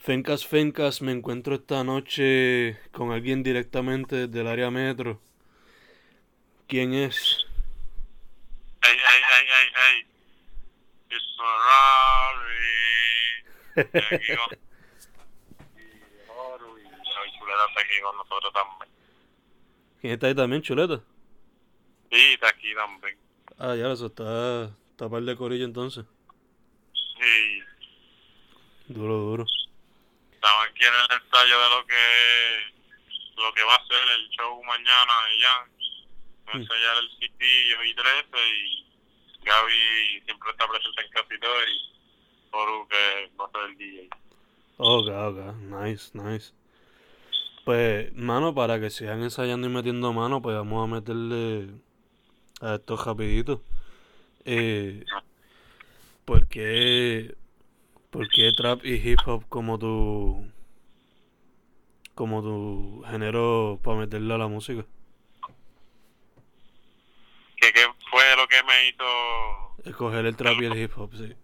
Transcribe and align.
Fencas, 0.00 0.46
Fencas, 0.46 1.02
me 1.02 1.12
encuentro 1.12 1.54
esta 1.54 1.84
noche 1.84 2.78
con 2.90 3.12
alguien 3.12 3.42
directamente 3.42 4.28
del 4.28 4.46
área 4.46 4.70
metro. 4.70 5.20
¿Quién 6.66 6.94
es? 6.94 7.46
Hey, 8.82 8.96
hey, 8.96 9.20
hey, 9.30 9.46
hey, 9.46 9.68
hey. 9.76 10.06
It's 11.10 11.36
Ferrari. 11.36 12.74
Y 13.76 14.14
aquí 14.14 14.36
con- 14.36 14.58
y 15.76 16.30
Oro 16.30 16.78
y 16.78 16.82
la 16.84 16.90
chuleta 17.38 17.64
está 17.68 17.80
aquí 17.82 18.00
con 18.02 18.16
nosotros 18.16 18.52
también. 18.54 18.90
¿Quién 20.00 20.12
está 20.14 20.26
ahí 20.28 20.34
también, 20.34 20.62
chuleta? 20.62 21.02
Sí, 22.10 22.32
está 22.34 22.48
aquí 22.48 22.74
también. 22.74 23.18
Ah, 23.58 23.74
ya, 23.76 23.92
eso 23.92 24.06
está, 24.06 24.64
está 24.92 25.10
par 25.10 25.22
de 25.22 25.36
corillo 25.36 25.66
entonces. 25.66 26.06
Sí, 26.94 27.62
Duro, 28.88 29.18
duro. 29.18 29.46
Estamos 30.40 30.66
aquí 30.70 30.84
en 30.84 30.94
el 30.94 31.20
ensayo 31.20 31.60
de 31.60 31.68
lo 31.68 31.86
que 31.86 32.80
lo 33.36 33.52
que 33.52 33.62
va 33.62 33.74
a 33.74 33.86
ser 33.86 34.00
el 34.18 34.28
show 34.30 34.62
mañana 34.64 35.12
de 35.28 35.42
Jan. 35.42 35.70
Vamos 36.46 36.54
a 36.54 36.56
ensayar 36.56 36.96
el 36.96 37.10
Citillo 37.18 37.84
y 37.84 37.94
13 37.94 38.24
y 38.56 39.44
Gaby 39.44 40.22
siempre 40.24 40.50
está 40.50 40.66
presente 40.66 41.02
en 41.02 41.10
casi 41.10 41.40
todo 41.40 41.62
y 41.68 41.90
Oro 42.52 42.88
que 42.88 43.30
va 43.38 43.44
a 43.44 43.50
ser 43.50 43.70
el 43.70 43.76
DJ. 43.76 44.08
Ok, 44.78 45.08
ok, 45.08 45.56
nice, 45.56 46.10
nice. 46.14 46.52
Pues, 47.64 48.12
mano, 48.14 48.54
para 48.54 48.80
que 48.80 48.88
sigan 48.88 49.22
ensayando 49.22 49.66
y 49.68 49.70
metiendo 49.70 50.12
mano, 50.14 50.40
pues 50.40 50.56
vamos 50.56 50.84
a 50.84 50.94
meterle 50.94 51.68
a 52.62 52.76
esto 52.76 52.96
rapidito. 52.96 53.62
Eh, 54.46 55.04
¿por 56.24 56.48
qué, 56.48 57.36
por 58.10 58.28
qué 58.28 58.52
trap 58.52 58.84
y 58.84 58.94
hip 58.94 59.20
hop 59.24 59.48
como 59.48 59.78
tu, 59.78 60.50
como 62.14 62.42
tu 62.42 63.04
género 63.08 63.78
para 63.82 63.98
meterle 63.98 64.34
a 64.34 64.38
la 64.38 64.48
música? 64.48 64.84
¿Qué, 67.56 67.72
¿Qué 67.72 67.86
fue 68.10 68.36
lo 68.36 68.48
que 68.48 68.62
me 68.64 68.88
hizo 68.88 69.70
Escoger 69.84 70.26
el 70.26 70.36
trap 70.36 70.60
y 70.60 70.64
el 70.66 70.76
hip 70.76 70.92
hop, 70.96 71.10
sí. 71.14 71.34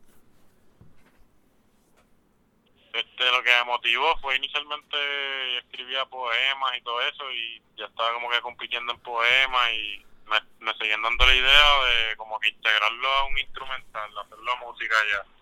Este, 2.92 3.30
lo 3.30 3.42
que 3.42 3.50
me 3.50 3.64
motivó 3.64 4.16
fue 4.18 4.36
inicialmente 4.36 5.58
escribía 5.58 6.04
poemas 6.06 6.76
y 6.78 6.82
todo 6.82 7.00
eso 7.02 7.30
y 7.30 7.62
ya 7.76 7.84
estaba 7.84 8.12
como 8.14 8.30
que 8.30 8.40
compitiendo 8.40 8.92
en 8.92 9.00
poemas 9.00 9.72
y 9.72 10.04
me, 10.26 10.40
me 10.60 10.74
seguían 10.78 11.02
dando 11.02 11.26
la 11.26 11.34
idea 11.34 11.84
de 11.84 12.16
como 12.16 12.40
que 12.40 12.48
integrarlo 12.48 13.08
a 13.08 13.26
un 13.26 13.38
instrumental, 13.38 14.18
hacerlo 14.18 14.56
música 14.58 14.94
ya. 15.12 15.36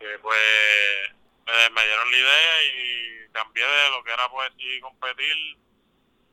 Que 0.00 0.18
pues 0.20 0.38
me, 1.46 1.70
me 1.70 1.84
dieron 1.86 2.10
la 2.10 2.16
idea 2.16 2.62
y 2.64 3.32
cambié 3.32 3.64
de 3.64 3.90
lo 3.90 4.02
que 4.02 4.12
era 4.12 4.28
poesía 4.30 4.74
y 4.76 4.80
competir 4.80 5.58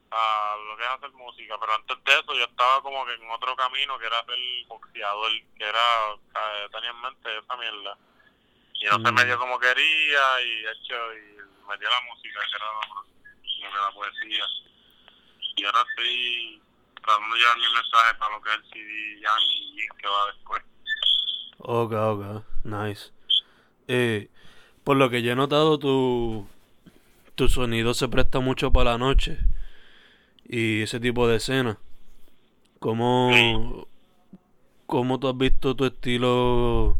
a 0.10 0.56
lo 0.70 0.78
que 0.78 0.84
es 0.84 0.90
hacer 0.90 1.12
música, 1.12 1.58
pero 1.60 1.74
antes 1.76 1.98
de 2.04 2.14
eso 2.14 2.34
yo 2.34 2.46
estaba 2.46 2.82
como 2.82 3.06
que 3.06 3.14
en 3.14 3.30
otro 3.30 3.56
camino 3.58 4.00
que 4.00 4.06
era 4.06 4.24
ser 4.26 4.38
boxeador, 4.68 5.32
que 5.58 5.66
era, 5.66 6.14
eh, 6.14 6.68
tenía 6.72 6.92
en 6.92 7.02
mente 7.02 7.38
esa 7.38 7.58
mierda 7.58 7.98
y 8.80 8.86
no 8.86 8.92
se 9.06 9.12
Mm. 9.12 9.16
me 9.16 9.26
dio 9.26 9.38
como 9.38 9.60
quería 9.60 10.42
y 10.42 10.62
de 10.62 10.72
hecho 10.72 10.96
y 11.14 11.38
a 11.70 11.90
la 11.90 12.02
música 12.10 12.40
que 12.40 12.56
era 12.56 12.68
como 12.88 13.04
que 13.04 13.78
la 13.78 13.92
poesía 13.92 14.46
y 15.58 15.66
ahora 15.66 15.82
estoy 15.90 16.62
tratando 17.04 17.36
de 17.36 17.42
llevar 17.42 17.58
mi 17.58 17.74
mensaje 17.74 18.14
para 18.16 18.32
lo 18.36 18.42
que 18.42 18.50
es 18.50 18.56
el 18.56 18.64
CD 18.72 19.20
Jan 19.22 19.42
y 19.42 19.88
que 20.02 20.08
va 20.08 20.28
después 20.28 20.64
Ok, 21.60 21.92
ok, 21.92 22.46
nice. 22.64 23.12
Eh, 23.88 24.30
por 24.84 24.98
lo 24.98 25.10
que 25.10 25.22
yo 25.22 25.34
he 25.34 25.36
notado, 25.36 25.80
tu, 25.80 26.48
tu 27.36 27.48
sonido 27.48 27.94
se 27.94 28.08
presta 28.08 28.40
mucho 28.40 28.72
para 28.72 28.92
la 28.92 28.98
noche 28.98 29.38
y 30.48 30.82
ese 30.82 31.00
tipo 31.00 31.28
de 31.28 31.38
escena. 31.38 31.78
¿Cómo, 32.80 33.88
cómo 34.86 35.20
tú 35.20 35.28
has 35.28 35.38
visto 35.38 35.76
tu 35.76 35.86
estilo 35.86 36.98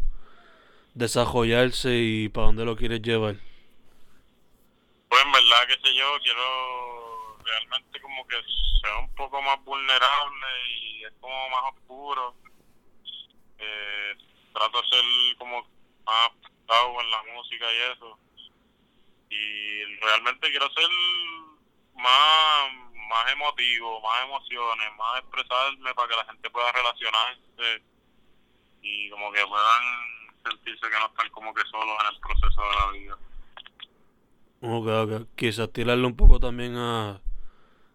desarrollarse 0.94 1.96
y 1.96 2.28
para 2.28 2.48
dónde 2.48 2.64
lo 2.64 2.76
quieres 2.76 3.00
llevar? 3.02 3.36
pues 5.08 5.22
en 5.24 5.32
verdad 5.32 5.66
que 5.66 5.88
sé 5.88 5.94
yo 5.94 6.04
quiero 6.22 7.38
realmente 7.44 8.00
como 8.00 8.26
que 8.26 8.36
sea 8.80 8.98
un 8.98 9.14
poco 9.14 9.40
más 9.42 9.62
vulnerable 9.64 10.46
y 10.80 11.04
es 11.04 11.12
como 11.20 11.48
más 11.48 11.72
oscuro 11.74 12.34
eh, 13.58 14.14
trato 14.52 14.82
de 14.82 14.88
ser 14.88 15.04
como 15.38 15.66
más 16.04 16.30
en 16.70 17.10
la 17.10 17.22
música 17.34 17.64
y 17.72 17.92
eso 17.92 18.18
y 19.30 19.84
realmente 20.00 20.50
quiero 20.50 20.70
ser 20.70 20.84
más 21.94 22.72
más 23.08 23.32
emotivo 23.32 24.00
más 24.02 24.24
emociones 24.24 24.88
más 24.96 25.20
expresarme 25.20 25.94
para 25.94 26.08
que 26.08 26.16
la 26.16 26.24
gente 26.26 26.50
pueda 26.50 26.70
relacionarse 26.72 27.82
y 28.82 29.10
como 29.10 29.32
que 29.32 29.46
puedan 29.46 29.82
sentirse 30.44 30.90
que 30.90 30.98
no 30.98 31.06
están 31.06 31.30
como 31.30 31.54
que 31.54 31.62
solos 31.70 31.96
en 32.00 32.14
el 32.14 32.20
proceso 32.20 32.62
de 32.62 32.76
la 32.76 32.90
vida 32.92 33.18
Ok, 34.60 34.88
ok. 34.88 35.28
Quizás 35.36 35.72
tirarle 35.72 36.04
un 36.04 36.16
poco 36.16 36.40
también 36.40 36.76
a, 36.76 37.20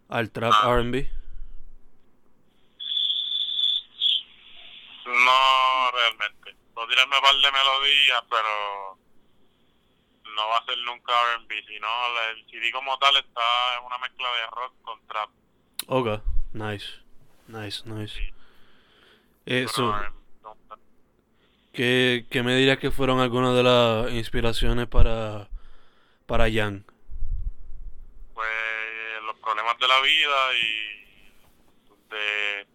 al 0.07 0.31
trap 0.31 0.53
Ah. 0.55 0.75
R&B. 0.79 1.09
No, 5.05 5.91
realmente. 5.91 6.42
Puedo 6.83 6.95
tirarme 6.95 7.15
un 7.15 7.21
par 7.21 7.35
de 7.35 7.51
melodías, 7.51 8.23
pero 8.29 8.97
no 10.35 10.49
va 10.49 10.57
a 10.57 10.65
ser 10.65 10.77
nunca 10.79 11.13
R&B, 11.35 11.63
sino 11.65 11.87
el 12.29 12.45
CD 12.51 12.71
como 12.73 12.97
tal 12.99 13.15
está 13.15 13.41
en 13.79 13.85
una 13.85 13.97
mezcla 13.99 14.27
de 14.27 14.47
rock 14.47 14.73
con 14.81 15.07
trap. 15.07 15.29
Ok, 15.87 16.21
nice. 16.51 16.87
Nice, 17.47 17.83
nice. 17.85 18.13
Sí. 18.13 18.33
Eso. 19.45 19.95
Eh, 19.97 20.09
no, 20.41 20.57
¿Qué, 21.71 22.25
qué 22.29 22.43
me 22.43 22.53
dirías 22.57 22.79
que 22.79 22.91
fueron 22.91 23.21
algunas 23.21 23.55
de 23.55 23.63
las 23.63 24.11
inspiraciones 24.11 24.87
para, 24.87 25.47
para 26.25 26.51
Jan? 26.51 26.85
pues 28.33 28.49
los 29.25 29.37
problemas 29.37 29.77
de 29.79 29.87
la 29.87 30.01
vida 30.01 30.53
y 30.61 31.03
de 32.09 32.67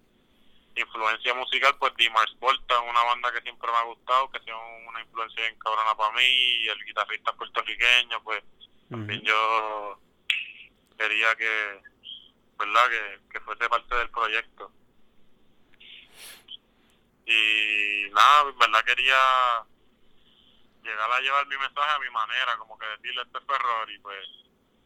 influencia 0.81 1.35
musical, 1.35 1.77
pues 1.79 1.95
Dimars 1.97 2.39
Volta, 2.39 2.81
una 2.81 3.03
banda 3.05 3.33
que 3.33 3.43
siempre 3.43 3.71
me 3.71 3.77
ha 3.77 3.83
gustado, 3.83 4.31
que 4.31 4.39
ha 4.39 4.43
sido 4.43 4.59
una 4.89 5.01
influencia 5.01 5.43
bien 5.43 5.59
cabrona 5.59 5.95
para 5.97 6.13
mí, 6.15 6.23
y 6.23 6.69
el 6.69 6.85
guitarrista 6.85 7.33
puertorriqueño, 7.33 8.23
pues 8.23 8.43
también 8.91 9.23
yo 9.23 10.01
quería 10.97 11.35
que, 11.37 11.83
¿verdad? 12.59 12.89
Que, 12.89 13.21
que 13.33 13.41
fuese 13.41 13.69
parte 13.69 13.95
del 13.95 14.11
proyecto. 14.11 14.73
Y 17.27 18.11
nada, 18.13 18.45
verdad 18.59 18.85
quería 18.85 19.17
llegar 20.83 21.13
a 21.13 21.21
llevar 21.21 21.47
mi 21.47 21.59
mensaje 21.59 21.91
a 21.91 21.99
mi 21.99 22.11
manera, 22.11 22.57
como 22.57 22.79
que 22.79 22.87
decirle 22.87 23.23
este 23.23 23.41
fue 23.41 23.57
error 23.57 23.91
y 23.91 23.99
pues 23.99 24.27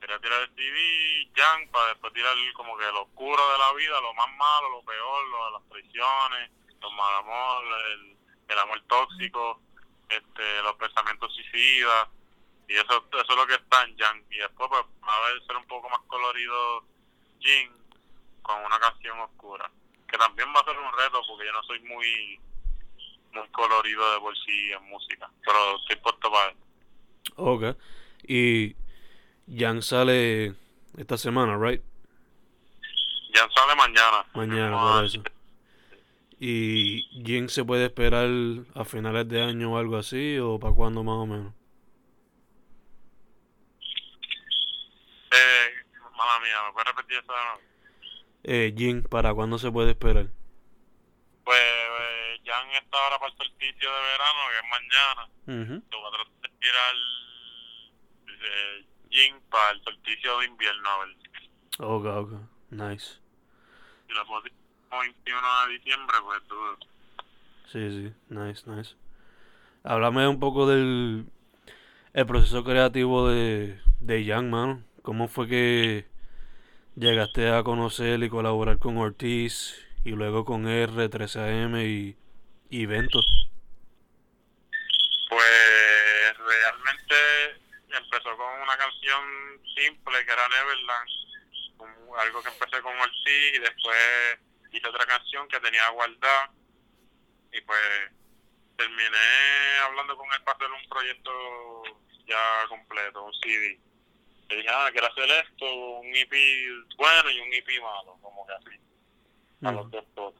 quería 0.02 0.18
tirar 0.18 0.42
el 0.42 0.54
CD, 0.56 1.30
Jan, 1.36 1.68
para 1.68 1.88
después 1.90 2.12
tirar 2.12 2.34
como 2.54 2.76
que 2.76 2.84
lo 2.86 3.02
oscuro 3.02 3.52
de 3.52 3.58
la 3.58 3.72
vida, 3.74 4.00
lo 4.00 4.12
más 4.14 4.28
malo, 4.36 4.68
lo 4.70 4.82
peor, 4.82 5.52
las 5.52 5.68
traiciones, 5.68 6.50
los 6.80 6.92
mal 6.92 7.14
amor, 7.18 7.64
el, 7.92 8.16
el 8.48 8.58
amor 8.58 8.82
tóxico, 8.88 9.60
este, 10.08 10.62
los 10.62 10.74
pensamientos 10.74 11.32
suicidas, 11.32 12.08
y 12.68 12.74
eso, 12.74 13.06
eso 13.12 13.32
es 13.32 13.36
lo 13.36 13.46
que 13.46 13.54
está 13.54 13.84
en 13.84 13.96
Jan. 13.96 14.24
Y 14.30 14.38
después 14.38 14.68
pues 14.68 14.82
a 15.02 15.46
ser 15.46 15.56
un 15.56 15.66
poco 15.66 15.88
más 15.88 16.00
colorido 16.08 16.84
Jin 17.38 17.70
con 18.42 18.64
una 18.64 18.80
canción 18.80 19.20
oscura, 19.20 19.70
que 20.08 20.18
también 20.18 20.48
va 20.48 20.60
a 20.60 20.64
ser 20.64 20.78
un 20.78 20.92
reto 20.98 21.22
porque 21.28 21.46
yo 21.46 21.52
no 21.52 21.62
soy 21.62 21.78
muy 21.80 22.40
muy 23.32 23.48
colorido 23.48 24.12
de 24.14 24.20
por 24.20 24.36
sí 24.36 24.72
en 24.72 24.82
música, 24.90 25.30
pero 25.44 25.76
estoy 25.78 25.96
puesto 25.96 26.30
para 26.30 26.50
eso. 26.50 26.58
Ok. 27.36 27.76
Y 28.24 28.74
Jan 29.54 29.82
sale 29.82 30.54
esta 30.96 31.16
semana, 31.18 31.56
right? 31.58 31.82
Jan 33.34 33.50
sale 33.54 33.74
mañana. 33.76 34.24
Mañana, 34.34 34.70
Vamos 34.70 34.90
a- 34.90 34.94
por 34.96 35.04
eso. 35.04 35.22
¿Y 36.44 37.02
Jin 37.24 37.48
se 37.48 37.64
puede 37.64 37.84
esperar 37.86 38.28
a 38.74 38.84
finales 38.84 39.28
de 39.28 39.42
año 39.42 39.72
o 39.74 39.78
algo 39.78 39.96
así? 39.96 40.38
¿O 40.38 40.58
para 40.58 40.74
cuándo 40.74 41.04
más 41.04 41.14
o 41.14 41.26
menos? 41.26 41.54
Eh, 45.30 45.68
mala 46.16 46.40
mía, 46.40 46.56
¿me 46.66 46.72
puedes 46.72 46.88
repetir 46.88 47.18
eso 47.18 47.32
de? 47.32 47.62
Eh, 48.68 48.74
Jin, 48.76 49.02
¿para 49.04 49.32
cuándo 49.34 49.56
se 49.58 49.70
puede 49.70 49.90
esperar? 49.92 50.26
Pues 51.44 51.58
eh, 51.60 52.40
Jan 52.44 52.68
está 52.70 52.98
ahora 53.04 53.18
para 53.18 53.30
el 53.30 53.38
solsticio 53.38 53.90
de 53.92 54.00
verano, 54.02 54.40
que 54.50 54.58
es 54.58 54.70
mañana. 54.70 55.28
Mhm. 55.46 55.82
Lo 55.90 55.98
voy 56.00 56.08
a 56.08 56.10
tratar 56.16 56.32
de 56.42 56.48
tirar 56.58 56.94
eh, 58.44 58.84
Jin 59.12 59.40
para 59.50 59.70
el 59.72 59.82
solsticio 59.84 60.38
de 60.38 60.46
invierno, 60.46 60.88
a 60.88 60.98
ver. 61.04 61.16
Ok, 61.78 62.06
ok. 62.06 62.32
Nice. 62.70 63.18
Si 64.06 64.14
lo 64.14 64.26
puedo 64.26 64.42
tirar 64.42 64.58
como 64.88 65.02
21 65.02 65.66
de 65.66 65.72
diciembre, 65.74 66.16
pues 66.24 66.48
dudo. 66.48 66.76
Sí, 67.66 67.90
sí. 67.90 68.14
Nice, 68.28 68.70
nice. 68.70 68.96
Háblame 69.84 70.26
un 70.26 70.40
poco 70.40 70.66
del 70.66 71.26
el 72.12 72.26
proceso 72.26 72.62
creativo 72.62 73.28
de, 73.28 73.80
de 74.00 74.24
Jan, 74.24 74.50
mano. 74.50 74.84
¿Cómo 75.02 75.28
fue 75.28 75.48
que 75.48 76.06
llegaste 76.94 77.48
a 77.50 77.62
conocer 77.62 78.22
y 78.22 78.28
colaborar 78.28 78.78
con 78.78 78.98
Ortiz 78.98 79.74
y 80.04 80.10
luego 80.10 80.44
con 80.44 80.68
R, 80.68 81.10
13AM 81.10 81.82
y, 81.84 82.16
y 82.68 82.86
Ventos? 82.86 83.48
Pues 85.28 86.36
realmente 86.38 87.61
empezó 87.96 88.36
con 88.36 88.60
una 88.60 88.76
canción 88.76 89.60
simple 89.76 90.24
que 90.24 90.32
era 90.32 90.48
Neverland, 90.48 91.08
algo 92.18 92.42
que 92.42 92.48
empecé 92.48 92.82
con 92.82 92.98
Ortiz 92.98 93.54
y 93.54 93.58
después 93.58 94.38
hice 94.72 94.88
otra 94.88 95.06
canción 95.06 95.48
que 95.48 95.60
tenía 95.60 95.88
guardada 95.90 96.50
y 97.52 97.60
pues 97.60 98.10
terminé 98.76 99.78
hablando 99.84 100.16
con 100.16 100.32
él 100.32 100.42
para 100.42 100.56
hacer 100.56 100.70
un 100.70 100.88
proyecto 100.88 101.82
ya 102.26 102.66
completo, 102.68 103.24
un 103.24 103.34
CD. 103.34 103.78
Le 104.48 104.56
dije, 104.56 104.68
ah, 104.70 104.88
quiero 104.90 105.06
hacer 105.06 105.30
esto, 105.30 105.74
un 105.74 106.14
EP 106.14 106.32
bueno 106.96 107.30
y 107.30 107.40
un 107.40 107.52
EP 107.52 107.82
malo, 107.82 108.18
como 108.20 108.46
que 108.46 108.52
así, 108.52 108.80
a 109.62 109.72
los 109.72 109.90
dos 109.90 110.04
todos. 110.14 110.34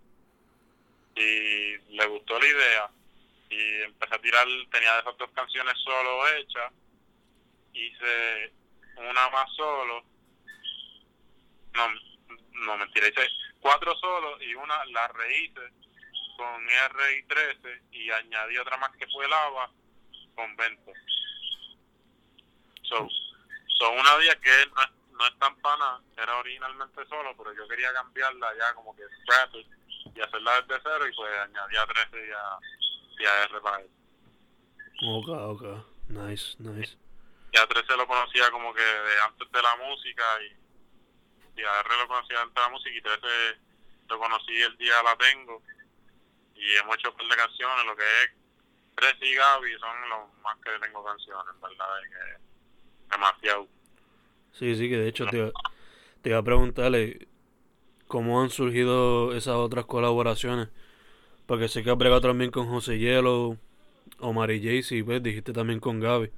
Y 1.14 1.76
le 1.94 2.06
gustó 2.06 2.38
la 2.38 2.46
idea 2.46 2.90
y 3.50 3.82
empecé 3.82 4.14
a 4.14 4.18
tirar, 4.18 4.46
tenía 4.70 4.98
esas 4.98 5.16
dos 5.18 5.30
canciones 5.32 5.74
solo 5.84 6.28
hechas, 6.28 6.72
hice 7.72 8.52
una 8.96 9.28
más 9.30 9.50
solo, 9.56 10.04
no, 11.74 11.88
no 12.66 12.76
mentira, 12.76 13.08
hice 13.08 13.28
cuatro 13.60 13.96
solos 13.96 14.40
y 14.42 14.54
una 14.54 14.84
la 14.86 15.08
rehice 15.08 15.60
con 16.36 16.68
R 16.68 17.18
y 17.18 17.22
13 17.24 17.82
y 17.92 18.10
añadí 18.10 18.58
otra 18.58 18.76
más 18.76 18.90
que 18.96 19.06
fue 19.08 19.28
lava 19.28 19.70
con 20.34 20.56
20. 20.56 20.92
So, 22.82 23.08
so 23.78 23.90
una 23.92 24.18
día 24.18 24.34
que 24.40 24.50
no 24.74 24.82
es, 24.82 24.90
no 25.12 25.26
es 25.26 25.38
tan 25.38 25.56
pana, 25.60 26.00
era 26.16 26.36
originalmente 26.38 27.06
solo, 27.06 27.34
pero 27.36 27.54
yo 27.54 27.68
quería 27.68 27.92
cambiarla 27.92 28.52
ya 28.58 28.74
como 28.74 28.94
que 28.96 29.02
scrap 29.22 29.54
it 29.54 29.66
y 30.14 30.20
hacerla 30.20 30.60
desde 30.62 30.82
cero 30.82 31.08
y 31.08 31.14
pues 31.14 31.32
añadí 31.38 31.76
a 31.76 31.86
13 31.86 32.26
y 32.26 32.30
a, 32.30 33.22
y 33.22 33.26
a 33.26 33.44
R 33.44 33.60
para 33.60 33.80
él. 33.80 33.90
Ok, 35.04 35.28
ok. 35.28 35.64
Nice, 36.08 36.56
nice. 36.58 37.01
Y 37.52 37.58
a 37.58 37.66
13 37.66 37.96
lo 37.96 38.06
conocía 38.06 38.50
como 38.50 38.72
que 38.72 38.82
de 38.82 39.20
antes 39.26 39.50
de 39.52 39.62
la 39.62 39.76
música 39.76 40.22
y, 40.42 41.60
y 41.60 41.64
a 41.64 41.80
R 41.80 41.88
lo 42.00 42.08
conocía 42.08 42.40
antes 42.40 42.54
de 42.54 42.60
la 42.62 42.68
música 42.70 42.96
y 42.96 43.02
13 43.02 43.26
lo 44.08 44.18
conocí 44.18 44.62
el 44.62 44.76
día 44.78 45.02
la 45.02 45.16
tengo 45.16 45.62
y 46.54 46.76
hemos 46.76 46.96
hecho 46.96 47.10
un 47.10 47.16
par 47.16 47.26
de 47.28 47.36
canciones, 47.36 47.86
lo 47.86 47.96
que 47.96 48.02
es 48.02 48.30
13 48.96 49.26
y 49.26 49.34
Gaby 49.34 49.72
son 49.78 50.08
los 50.08 50.34
más 50.42 50.56
que 50.58 50.70
tengo 50.84 51.04
canciones, 51.04 51.60
¿verdad? 51.60 51.86
De 52.02 52.08
que 52.08 53.10
demasiado. 53.10 53.68
Sí, 54.52 54.76
sí, 54.76 54.88
que 54.88 54.96
de 54.98 55.08
hecho 55.08 55.26
te, 55.26 55.38
iba- 55.38 55.50
te 56.22 56.28
iba 56.30 56.38
a 56.38 56.42
preguntarle 56.42 57.26
cómo 58.06 58.42
han 58.42 58.50
surgido 58.50 59.34
esas 59.34 59.54
otras 59.56 59.86
colaboraciones. 59.86 60.68
Porque 61.46 61.68
sé 61.68 61.82
que 61.82 61.90
has 61.90 61.98
bregado 61.98 62.20
también 62.20 62.50
con 62.50 62.68
José 62.68 62.98
Hielo, 62.98 63.56
Omar 64.18 64.50
y 64.52 64.62
Jaycee, 64.62 64.98
y 64.98 65.02
pues 65.02 65.22
dijiste 65.22 65.52
también 65.52 65.80
con 65.80 66.00
Gaby. 66.00 66.30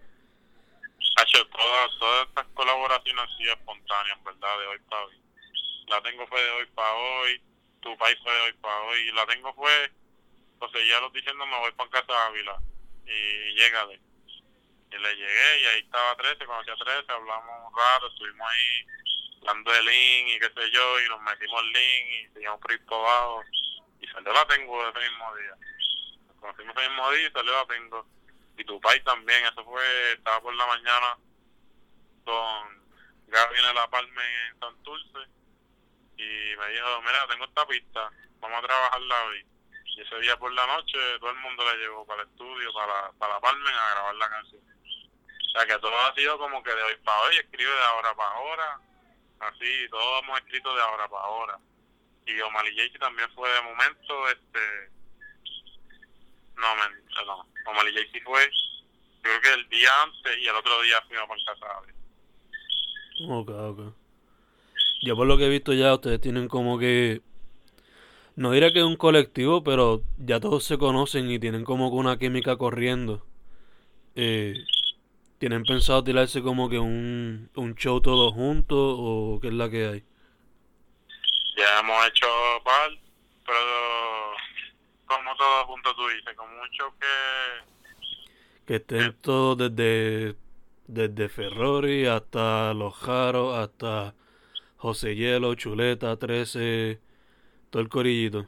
Todas, 1.98 2.28
estas 2.28 2.46
colaboraciones 2.54 3.24
han 3.24 3.58
espontáneas, 3.58 4.24
¿verdad? 4.24 4.58
De 4.58 4.66
hoy 4.66 4.78
para 4.88 5.04
hoy. 5.04 5.20
La 5.88 6.00
tengo 6.02 6.26
fue 6.26 6.42
de 6.42 6.50
hoy 6.50 6.66
para 6.74 6.94
hoy, 6.94 7.42
tu 7.80 7.96
país 7.98 8.18
fue 8.22 8.32
de 8.32 8.40
hoy 8.40 8.52
para 8.54 8.80
hoy, 8.82 9.00
y 9.00 9.12
la 9.12 9.26
tengo 9.26 9.52
fue, 9.54 9.92
José 10.58 10.86
ya 10.88 11.00
lo 11.00 11.10
diciendo, 11.10 11.44
me 11.44 11.58
voy 11.58 11.72
para 11.72 11.90
casa 11.90 12.26
Ávila, 12.26 12.58
y 13.06 13.54
llégale. 13.54 14.00
Y 14.92 14.96
le 14.96 15.16
llegué, 15.16 15.60
y 15.60 15.66
ahí 15.66 15.80
estaba 15.80 16.16
13, 16.16 16.46
conocí 16.46 16.70
a 16.70 16.76
13, 16.76 17.12
hablamos 17.12 17.70
un 17.70 17.76
rato, 17.76 18.06
estuvimos 18.06 18.48
ahí 18.48 18.86
hablando 19.40 19.72
de 19.72 19.82
Link 19.82 20.28
y 20.28 20.38
qué 20.38 20.48
sé 20.48 20.70
yo, 20.70 21.00
y 21.00 21.08
nos 21.08 21.20
metimos 21.20 21.62
Link, 21.64 22.36
y 22.40 22.46
ahí 22.46 22.78
para 22.88 23.00
abajo, 23.00 23.42
y 24.00 24.06
salió 24.06 24.32
la 24.32 24.46
tengo 24.46 24.88
ese 24.88 25.00
mismo 25.00 25.36
día. 25.36 25.56
Nos 26.28 26.36
conocimos 26.38 26.76
ese 26.76 26.88
mismo 26.88 27.10
día 27.12 27.28
y 27.28 27.32
salió 27.32 27.52
la 27.52 27.66
tengo 27.66 28.14
y 28.56 28.64
tu 28.64 28.80
país 28.80 29.02
también, 29.04 29.44
eso 29.46 29.64
fue, 29.64 30.12
estaba 30.12 30.40
por 30.40 30.54
la 30.54 30.66
mañana 30.66 31.18
con 32.24 32.84
Gaby 33.28 33.58
en 33.58 33.74
La 33.74 33.88
Palma 33.88 34.22
en 34.24 34.60
Santurce 34.60 35.18
y 36.16 36.56
me 36.56 36.68
dijo, 36.68 37.02
mira, 37.02 37.26
tengo 37.28 37.44
esta 37.44 37.66
pista, 37.66 38.10
vamos 38.40 38.58
a 38.58 38.66
trabajarla 38.66 39.24
hoy. 39.24 39.46
Y 39.96 40.00
ese 40.00 40.18
día 40.20 40.36
por 40.36 40.52
la 40.52 40.66
noche 40.66 40.98
todo 41.20 41.30
el 41.30 41.36
mundo 41.36 41.64
la 41.64 41.74
llevó 41.74 42.04
para 42.06 42.22
el 42.22 42.28
estudio, 42.28 42.72
para 42.72 43.12
para 43.12 43.34
la 43.34 43.40
Palma 43.40 43.70
a 43.70 43.90
grabar 43.94 44.14
la 44.16 44.28
canción. 44.28 44.62
O 44.62 45.58
sea 45.58 45.66
que 45.66 45.78
todo 45.78 45.96
ha 46.00 46.14
sido 46.14 46.36
como 46.38 46.62
que 46.62 46.74
de 46.74 46.82
hoy 46.82 46.96
para 47.04 47.20
hoy, 47.22 47.36
escribe 47.36 47.70
de 47.70 47.82
ahora 47.84 48.14
para 48.14 48.30
ahora, 48.30 48.80
así, 49.40 49.88
todos 49.88 50.22
hemos 50.22 50.38
escrito 50.40 50.74
de 50.74 50.82
ahora 50.82 51.08
para 51.08 51.24
ahora. 51.24 51.58
Y 52.26 52.40
Omar 52.40 52.66
y 52.66 52.76
Jaycee 52.76 52.98
también 52.98 53.30
fue 53.34 53.48
de 53.50 53.60
momento, 53.62 54.28
este, 54.30 54.90
no, 56.56 56.74
men, 56.76 57.04
no, 57.26 57.46
Omar 57.66 57.88
y 57.88 57.94
Jaycee 57.94 58.20
fue, 58.22 58.50
yo 58.50 59.22
creo 59.22 59.40
que 59.40 59.52
el 59.52 59.68
día 59.68 60.02
antes 60.02 60.38
y 60.38 60.48
el 60.48 60.56
otro 60.56 60.80
día 60.82 61.00
fuimos 61.02 61.28
para 61.28 61.44
casa. 61.60 61.94
Ok, 63.20 63.50
ok. 63.50 63.80
Yo 65.02 65.16
por 65.16 65.26
lo 65.26 65.36
que 65.36 65.46
he 65.46 65.48
visto 65.48 65.72
ya, 65.72 65.94
ustedes 65.94 66.20
tienen 66.20 66.48
como 66.48 66.78
que... 66.78 67.22
No 68.36 68.50
diré 68.50 68.72
que 68.72 68.80
es 68.80 68.84
un 68.84 68.96
colectivo, 68.96 69.62
pero 69.62 70.02
ya 70.18 70.40
todos 70.40 70.64
se 70.64 70.78
conocen 70.78 71.30
y 71.30 71.38
tienen 71.38 71.64
como 71.64 71.90
que 71.90 71.96
una 71.96 72.18
química 72.18 72.56
corriendo. 72.56 73.24
Eh, 74.16 74.54
¿Tienen 75.38 75.62
pensado 75.64 76.02
tirarse 76.02 76.42
como 76.42 76.68
que 76.68 76.78
un, 76.78 77.50
un 77.54 77.74
show 77.76 78.00
todos 78.00 78.32
juntos 78.32 78.96
o 78.98 79.38
qué 79.40 79.48
es 79.48 79.54
la 79.54 79.68
que 79.70 79.86
hay? 79.86 80.04
Ya 81.56 81.80
hemos 81.80 82.06
hecho 82.08 82.26
par, 82.64 82.90
pero 83.46 84.32
como 85.06 85.36
todos 85.36 85.64
juntos 85.66 85.94
tú 85.96 86.08
dices, 86.08 86.34
con 86.34 86.48
mucho 86.56 86.94
que 86.98 88.66
Que 88.66 88.76
estén 88.76 89.12
todos 89.20 89.58
desde, 89.58 90.34
desde 90.86 91.28
Ferrari 91.28 92.06
hasta 92.06 92.74
Los 92.74 92.94
Jaros, 92.94 93.56
hasta 93.56 94.14
José 94.76 95.16
Hielo, 95.16 95.54
Chuleta, 95.54 96.16
13, 96.16 97.00
todo 97.70 97.82
el 97.82 97.88
corillito. 97.88 98.46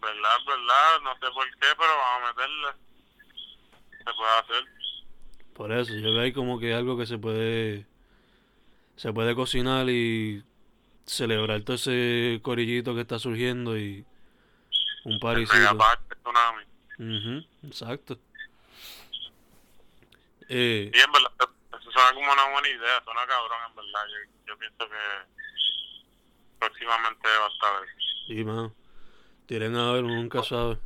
verdad, 0.00 0.38
verdad, 0.46 1.00
no 1.02 1.12
sé 1.14 1.32
por 1.34 1.46
qué, 1.46 1.66
pero 1.76 1.90
vamos 1.96 2.30
a 2.30 2.32
meterle. 2.32 2.68
Se 3.98 4.04
puede 4.04 4.38
hacer. 4.38 4.64
Por 5.54 5.72
eso, 5.72 5.94
yo 5.94 6.12
veo 6.12 6.20
ahí 6.20 6.32
como 6.32 6.58
que 6.58 6.72
algo 6.74 6.96
que 6.96 7.06
se 7.06 7.18
puede 7.18 7.86
se 8.96 9.12
puede 9.14 9.34
cocinar 9.34 9.88
y 9.88 10.44
celebrar 11.06 11.62
todo 11.62 11.76
ese 11.76 12.38
corillito 12.42 12.94
que 12.94 13.00
está 13.00 13.18
surgiendo 13.18 13.78
y 13.78 14.04
un 15.04 15.18
parisito. 15.18 15.56
Megapack, 15.56 16.00
el 16.10 16.18
tsunami. 16.18 16.64
Ujú, 16.98 17.66
exacto. 17.66 18.18
Eh, 20.52 20.90
Y 20.92 20.98
en 20.98 21.12
verdad, 21.12 21.30
eso 21.78 21.92
suena 21.92 22.12
como 22.12 22.32
una 22.32 22.50
buena 22.50 22.68
idea, 22.68 23.00
suena 23.04 23.24
cabrón, 23.24 23.58
en 23.68 23.76
verdad. 23.76 24.04
Yo, 24.08 24.32
yo 24.48 24.58
pienso 24.58 24.88
que 24.90 24.96
próximamente 26.58 27.28
va 27.28 27.46
a 27.46 27.48
estar 27.48 27.84
eso. 27.84 28.32
y 28.32 28.44
mano, 28.44 28.74
tiren 29.46 29.76
a 29.76 29.92
ver, 29.92 30.04
uno 30.04 30.14
nunca 30.16 30.42
sabe. 30.42 30.76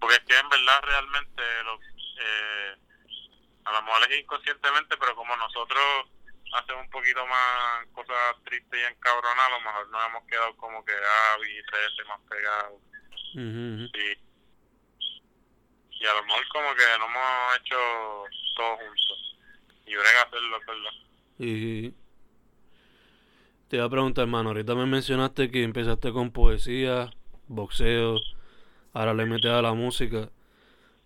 Porque 0.00 0.16
es 0.16 0.24
que 0.24 0.38
en 0.38 0.48
verdad 0.48 0.80
realmente 0.82 1.42
lo, 1.64 1.74
eh, 1.74 2.76
a 3.64 3.72
lo 3.72 3.82
mejor 3.82 4.10
es 4.10 4.20
inconscientemente, 4.20 4.96
pero 4.96 5.14
como 5.14 5.36
nosotros 5.36 6.08
hacemos 6.54 6.84
un 6.84 6.90
poquito 6.90 7.26
más 7.26 7.86
cosas 7.92 8.36
tristes 8.44 8.80
y 8.80 8.92
encabronadas, 8.92 9.46
a 9.46 9.58
lo 9.58 9.60
mejor 9.60 9.88
nos 9.90 10.06
hemos 10.06 10.24
quedado 10.24 10.56
como 10.56 10.84
que 10.86 10.92
y 10.92 11.62
13 11.64 12.04
más 12.08 12.20
pegados. 12.30 12.80
Ujú, 13.34 13.84
ujú. 13.84 13.84
Y, 13.92 14.27
y 16.00 16.06
a 16.06 16.14
lo 16.14 16.24
mejor 16.24 16.48
como 16.48 16.74
que 16.74 16.82
no 16.98 17.06
hemos 17.06 17.56
hecho 17.60 17.76
todo 18.56 18.76
juntos. 18.76 19.36
Y 19.86 19.94
brega 19.94 20.22
hacerlo, 20.22 20.58
¿verdad? 20.66 20.90
Y 21.38 21.90
te 23.68 23.76
iba 23.76 23.84
a 23.84 23.90
preguntar, 23.90 24.22
hermano, 24.22 24.50
ahorita 24.50 24.74
me 24.74 24.86
mencionaste 24.86 25.50
que 25.50 25.62
empezaste 25.62 26.12
con 26.12 26.30
poesía 26.30 27.10
boxeo, 27.48 28.20
ahora 28.92 29.14
le 29.14 29.26
metes 29.26 29.50
a 29.50 29.62
la 29.62 29.72
música. 29.72 30.28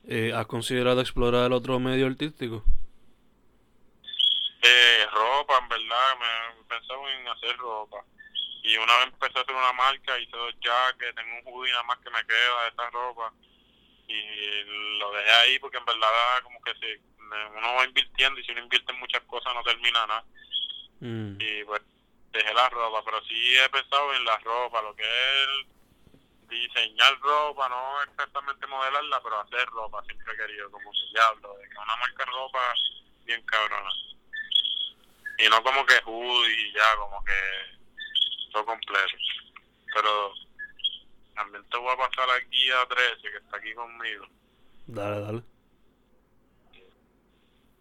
Eh, 0.04 0.32
¿Has 0.34 0.46
considerado 0.46 1.00
explorar 1.00 1.46
el 1.46 1.52
otro 1.52 1.78
medio 1.78 2.06
artístico? 2.06 2.64
Eh, 4.62 5.06
ropa, 5.12 5.58
en 5.58 5.68
verdad, 5.68 6.18
me 6.18 6.64
pensaba 6.64 7.12
en 7.12 7.28
hacer 7.28 7.56
ropa. 7.56 8.04
Y 8.64 8.76
una 8.76 8.96
vez 8.98 9.06
empecé 9.08 9.38
a 9.38 9.42
hacer 9.42 9.54
una 9.54 9.72
marca, 9.72 10.18
hice 10.18 10.36
dos 10.36 10.54
jackets, 10.60 11.14
tengo 11.14 11.38
un 11.38 11.54
hoodie 11.54 11.72
nada 11.72 11.82
más 11.84 11.98
que 11.98 12.10
me 12.10 12.24
queda 12.24 12.62
de 12.62 12.68
esta 12.68 12.90
ropa. 12.90 13.32
Y 14.08 14.98
lo 14.98 15.12
dejé 15.12 15.30
ahí 15.30 15.58
porque 15.58 15.78
en 15.78 15.84
verdad 15.84 16.42
como 16.42 16.60
que 16.62 16.74
si 16.74 17.00
uno 17.56 17.74
va 17.74 17.84
invirtiendo 17.84 18.40
y 18.40 18.44
si 18.44 18.52
uno 18.52 18.62
invierte 18.62 18.92
en 18.92 19.00
muchas 19.00 19.22
cosas 19.22 19.54
no 19.54 19.62
termina 19.62 20.06
nada. 20.06 20.24
Mm. 21.00 21.38
Y 21.40 21.64
pues 21.64 21.82
dejé 22.32 22.54
la 22.54 22.68
ropa, 22.68 23.02
pero 23.04 23.22
sí 23.24 23.56
he 23.56 23.68
pensado 23.68 24.14
en 24.14 24.24
la 24.24 24.38
ropa, 24.38 24.82
lo 24.82 24.94
que 24.94 25.02
es 25.02 25.66
diseñar 26.48 27.18
ropa, 27.20 27.68
no 27.68 28.02
exactamente 28.02 28.66
modelarla, 28.66 29.22
pero 29.22 29.40
hacer 29.40 29.66
ropa, 29.68 30.02
siempre 30.04 30.34
he 30.34 30.36
querido, 30.36 30.70
como 30.70 30.90
que 30.92 30.98
diablo, 31.12 31.54
de 31.56 31.68
que 31.68 31.78
una 31.78 31.96
marca 31.96 32.24
de 32.24 32.30
ropa 32.30 32.74
bien 33.24 33.42
cabrona. 33.42 33.90
Y 35.38 35.48
no 35.48 35.62
como 35.62 35.84
que 35.86 36.00
hoodie 36.04 36.68
y 36.68 36.72
ya, 36.72 36.96
como 36.96 37.24
que 37.24 38.50
todo 38.52 38.66
completo. 38.66 39.16
Pero 39.94 40.34
también 41.34 41.64
te 41.70 41.78
voy 41.78 41.92
a 41.92 41.96
pasar 41.96 42.28
aquí 42.40 42.70
a 42.70 42.86
13, 42.88 43.22
que 43.22 43.36
está 43.36 43.56
aquí 43.56 43.74
conmigo. 43.74 44.26
Dale, 44.86 45.20
dale. 45.20 45.42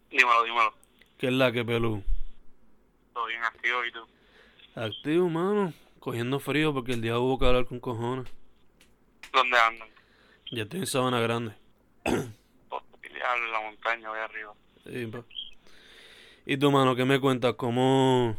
Dímelo, 0.09 0.43
dímelo. 0.43 0.73
¿Qué 1.17 1.27
es 1.27 1.33
la 1.33 1.51
que 1.51 1.63
pelú? 1.63 2.03
Todo 3.13 3.25
bien 3.27 3.43
activo 3.43 3.85
y 3.85 3.91
tú. 3.91 4.07
Activo, 4.75 5.29
mano. 5.29 5.73
Cogiendo 5.99 6.39
frío 6.39 6.73
porque 6.73 6.93
el 6.93 7.01
día 7.01 7.19
hubo 7.19 7.37
que 7.37 7.45
hablar 7.45 7.65
con 7.65 7.79
cojones. 7.79 8.27
¿Dónde 9.31 9.57
andan? 9.57 9.87
Ya 10.51 10.63
estoy 10.63 10.79
en 10.79 10.87
Sabana 10.87 11.19
Grande. 11.19 11.55
En 12.03 13.51
la 13.51 13.61
montaña, 13.61 14.09
voy 14.09 14.19
arriba. 14.19 14.53
Sí, 14.83 15.05
pa. 15.05 15.23
¿Y 16.45 16.57
tu 16.57 16.71
mano, 16.71 16.95
qué 16.95 17.05
me 17.05 17.19
cuentas? 17.19 17.53
¿Cómo, 17.53 18.35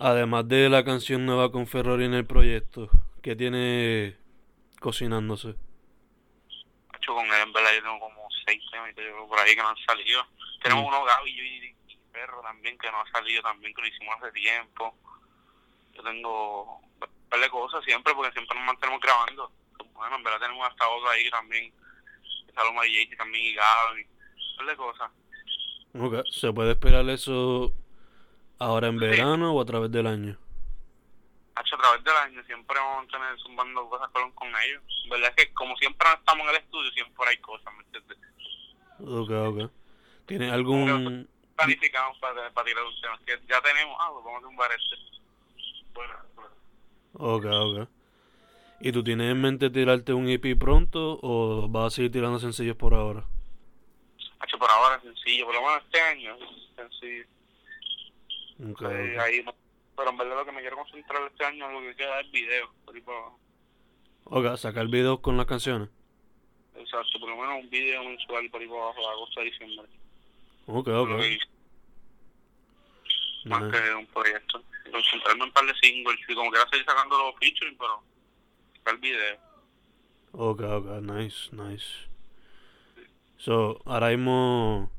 además 0.00 0.48
de 0.48 0.68
la 0.70 0.84
canción 0.84 1.26
nueva 1.26 1.52
con 1.52 1.66
Ferrari 1.66 2.06
en 2.06 2.14
el 2.14 2.24
proyecto, 2.26 2.88
qué 3.28 3.36
tiene 3.36 4.16
cocinándose? 4.80 5.50
Hecho 6.96 7.14
con 7.14 7.26
él, 7.26 7.42
en 7.42 7.52
verdad, 7.52 7.72
yo 7.74 7.82
tengo 7.82 8.00
como 8.00 8.26
seis 8.46 8.62
temas 8.72 8.94
por 9.28 9.38
ahí 9.38 9.54
que 9.54 9.62
no 9.62 9.68
han 9.68 9.76
salido. 9.86 10.22
Tenemos 10.62 10.84
Mm. 10.84 10.86
uno 10.88 11.04
Gaby 11.04 11.30
y, 11.30 11.40
y, 11.40 11.76
y 11.92 11.96
Perro 12.10 12.40
también 12.40 12.78
que 12.78 12.90
no 12.90 13.00
ha 13.02 13.10
salido 13.10 13.42
también, 13.42 13.74
que 13.74 13.82
lo 13.82 13.88
hicimos 13.88 14.14
hace 14.16 14.32
tiempo. 14.32 14.96
Yo 15.94 16.02
tengo 16.02 16.78
un 16.78 17.28
par 17.28 17.40
de 17.40 17.50
cosas 17.50 17.84
siempre 17.84 18.14
porque 18.14 18.32
siempre 18.32 18.56
nos 18.56 18.64
mantenemos 18.66 19.00
grabando. 19.02 19.52
Bueno, 19.92 20.16
en 20.16 20.22
verdad 20.24 20.40
tenemos 20.40 20.66
hasta 20.66 20.88
otro 20.88 21.10
ahí 21.10 21.28
también. 21.28 21.70
Saloma 22.54 22.86
y 22.86 23.14
también 23.16 23.44
y 23.44 23.54
Gaby. 23.54 24.02
Un 24.02 24.56
par 24.56 24.66
de 24.66 24.76
cosas. 24.76 25.10
Ok, 26.00 26.26
¿Se 26.30 26.50
puede 26.52 26.72
esperar 26.72 27.06
eso 27.10 27.72
ahora 28.58 28.88
en 28.88 28.98
verano 28.98 29.52
o 29.52 29.60
a 29.60 29.64
través 29.66 29.90
del 29.90 30.06
año? 30.06 30.38
A 31.58 31.62
través 31.64 32.04
del 32.04 32.16
año 32.16 32.42
siempre 32.44 32.78
vamos 32.78 33.06
a 33.08 33.10
tener 33.18 33.38
zumbando 33.40 33.88
cosas 33.88 34.08
con, 34.10 34.30
con 34.32 34.48
ellos. 34.48 34.82
Verdad 35.10 35.32
es 35.36 35.44
que 35.46 35.54
como 35.54 35.76
siempre 35.76 36.08
estamos 36.16 36.44
en 36.44 36.50
el 36.50 36.56
estudio, 36.62 36.90
siempre 36.92 37.28
hay 37.28 37.36
cosas, 37.38 37.72
¿me 37.74 37.82
entiendes? 37.84 38.18
Ok, 39.00 39.30
ok. 39.30 39.72
¿Tienes 40.26 40.52
algún... 40.52 41.28
Planificamos 41.56 42.16
para, 42.18 42.50
para 42.50 42.64
tirar 42.66 42.84
un 42.84 43.00
tema. 43.00 43.18
Que 43.26 43.32
ya 43.48 43.60
tenemos, 43.60 43.96
ah, 43.98 44.10
pues 44.12 44.24
vamos 44.24 44.40
a 44.40 44.46
tumbar 44.46 44.70
este. 44.70 44.96
Bueno, 45.92 46.14
bueno. 46.36 46.50
Ok, 47.14 47.44
ok. 47.46 47.88
¿Y 48.80 48.92
tú 48.92 49.02
tienes 49.02 49.32
en 49.32 49.40
mente 49.40 49.70
tirarte 49.70 50.12
un 50.12 50.28
EP 50.28 50.56
pronto 50.56 51.18
o 51.20 51.66
vas 51.68 51.86
a 51.86 51.96
seguir 51.96 52.12
tirando 52.12 52.38
sencillos 52.38 52.76
por 52.76 52.94
ahora? 52.94 53.24
Hacho, 54.38 54.56
por 54.56 54.70
ahora 54.70 55.00
sencillo, 55.00 55.46
por 55.46 55.54
lo 55.56 55.62
menos 55.62 55.82
este 55.84 56.00
año 56.00 56.36
sencillo. 56.76 57.24
Ok, 58.70 58.82
ok. 58.82 59.18
ahí 59.18 59.42
no- 59.42 59.54
pero 59.98 60.10
en 60.10 60.16
verdad 60.16 60.36
lo 60.36 60.44
que 60.46 60.52
me 60.52 60.60
quiero 60.60 60.76
concentrar 60.76 61.20
este 61.26 61.44
año 61.44 61.66
es 61.66 61.72
lo 61.72 61.80
que 61.80 61.96
queda 61.96 62.20
es 62.20 62.30
video. 62.30 62.70
por 62.84 62.94
ahí 62.94 63.00
para 63.02 63.18
abajo. 63.18 63.38
Ok, 64.26 64.56
sacar 64.56 64.86
videos 64.86 65.18
con 65.18 65.36
las 65.36 65.46
canciones. 65.46 65.88
Exacto, 66.76 67.18
por 67.18 67.28
lo 67.28 67.36
menos 67.36 67.64
un 67.64 67.68
video 67.68 68.04
mensual 68.04 68.48
por 68.48 68.60
ahí 68.60 68.68
para 68.68 68.80
abajo, 68.80 69.10
agosto 69.10 69.40
a 69.40 69.42
diciembre. 69.42 69.88
Ok, 70.66 70.88
ok. 70.88 71.10
Más 73.46 73.72
que 73.72 73.94
un 73.94 74.06
proyecto. 74.06 74.62
Concentrarme 74.92 75.42
en 75.42 75.48
un 75.48 75.52
par 75.52 75.66
de 75.66 75.74
singles 75.82 76.20
y 76.28 76.34
como 76.34 76.50
quiera 76.50 76.68
seguir 76.70 76.86
sacando 76.86 77.18
los 77.18 77.34
featuring, 77.40 77.76
pero 77.76 78.00
sacar 78.76 78.98
video. 79.00 79.36
Ok, 80.30 80.60
ok, 80.60 80.86
nice, 81.02 81.50
nice. 81.50 81.86
So, 83.36 83.82
ahora 83.84 84.10
mismo... 84.10 84.92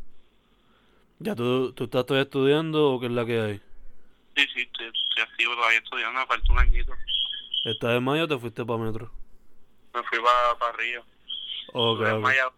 ¿Ya 1.19 1.35
tú, 1.35 1.71
tú 1.71 1.85
estás 1.85 2.05
todavía 2.05 2.23
estudiando 2.23 2.91
o 2.91 2.99
qué 2.99 3.05
es 3.05 3.11
la 3.13 3.25
que 3.25 3.39
hay? 3.39 3.61
Sí, 4.39 4.47
sí, 4.53 4.61
estoy, 4.61 4.85
estoy 4.87 5.23
activo 5.23 5.53
todavía 5.55 5.79
estudiando, 5.79 6.17
me 6.21 6.25
falta 6.25 6.53
un 6.53 6.59
añito. 6.59 6.93
¿Estás 7.65 7.91
de 7.91 7.99
mayo 7.99 8.23
o 8.23 8.27
te 8.29 8.37
fuiste 8.37 8.63
para 8.65 8.79
Metro? 8.79 9.11
Me 9.93 10.01
fui 10.03 10.19
para, 10.19 10.57
para 10.57 10.77
Río. 10.77 11.03
Ok, 11.73 11.99
en. 11.99 12.21
Maya, 12.21 12.49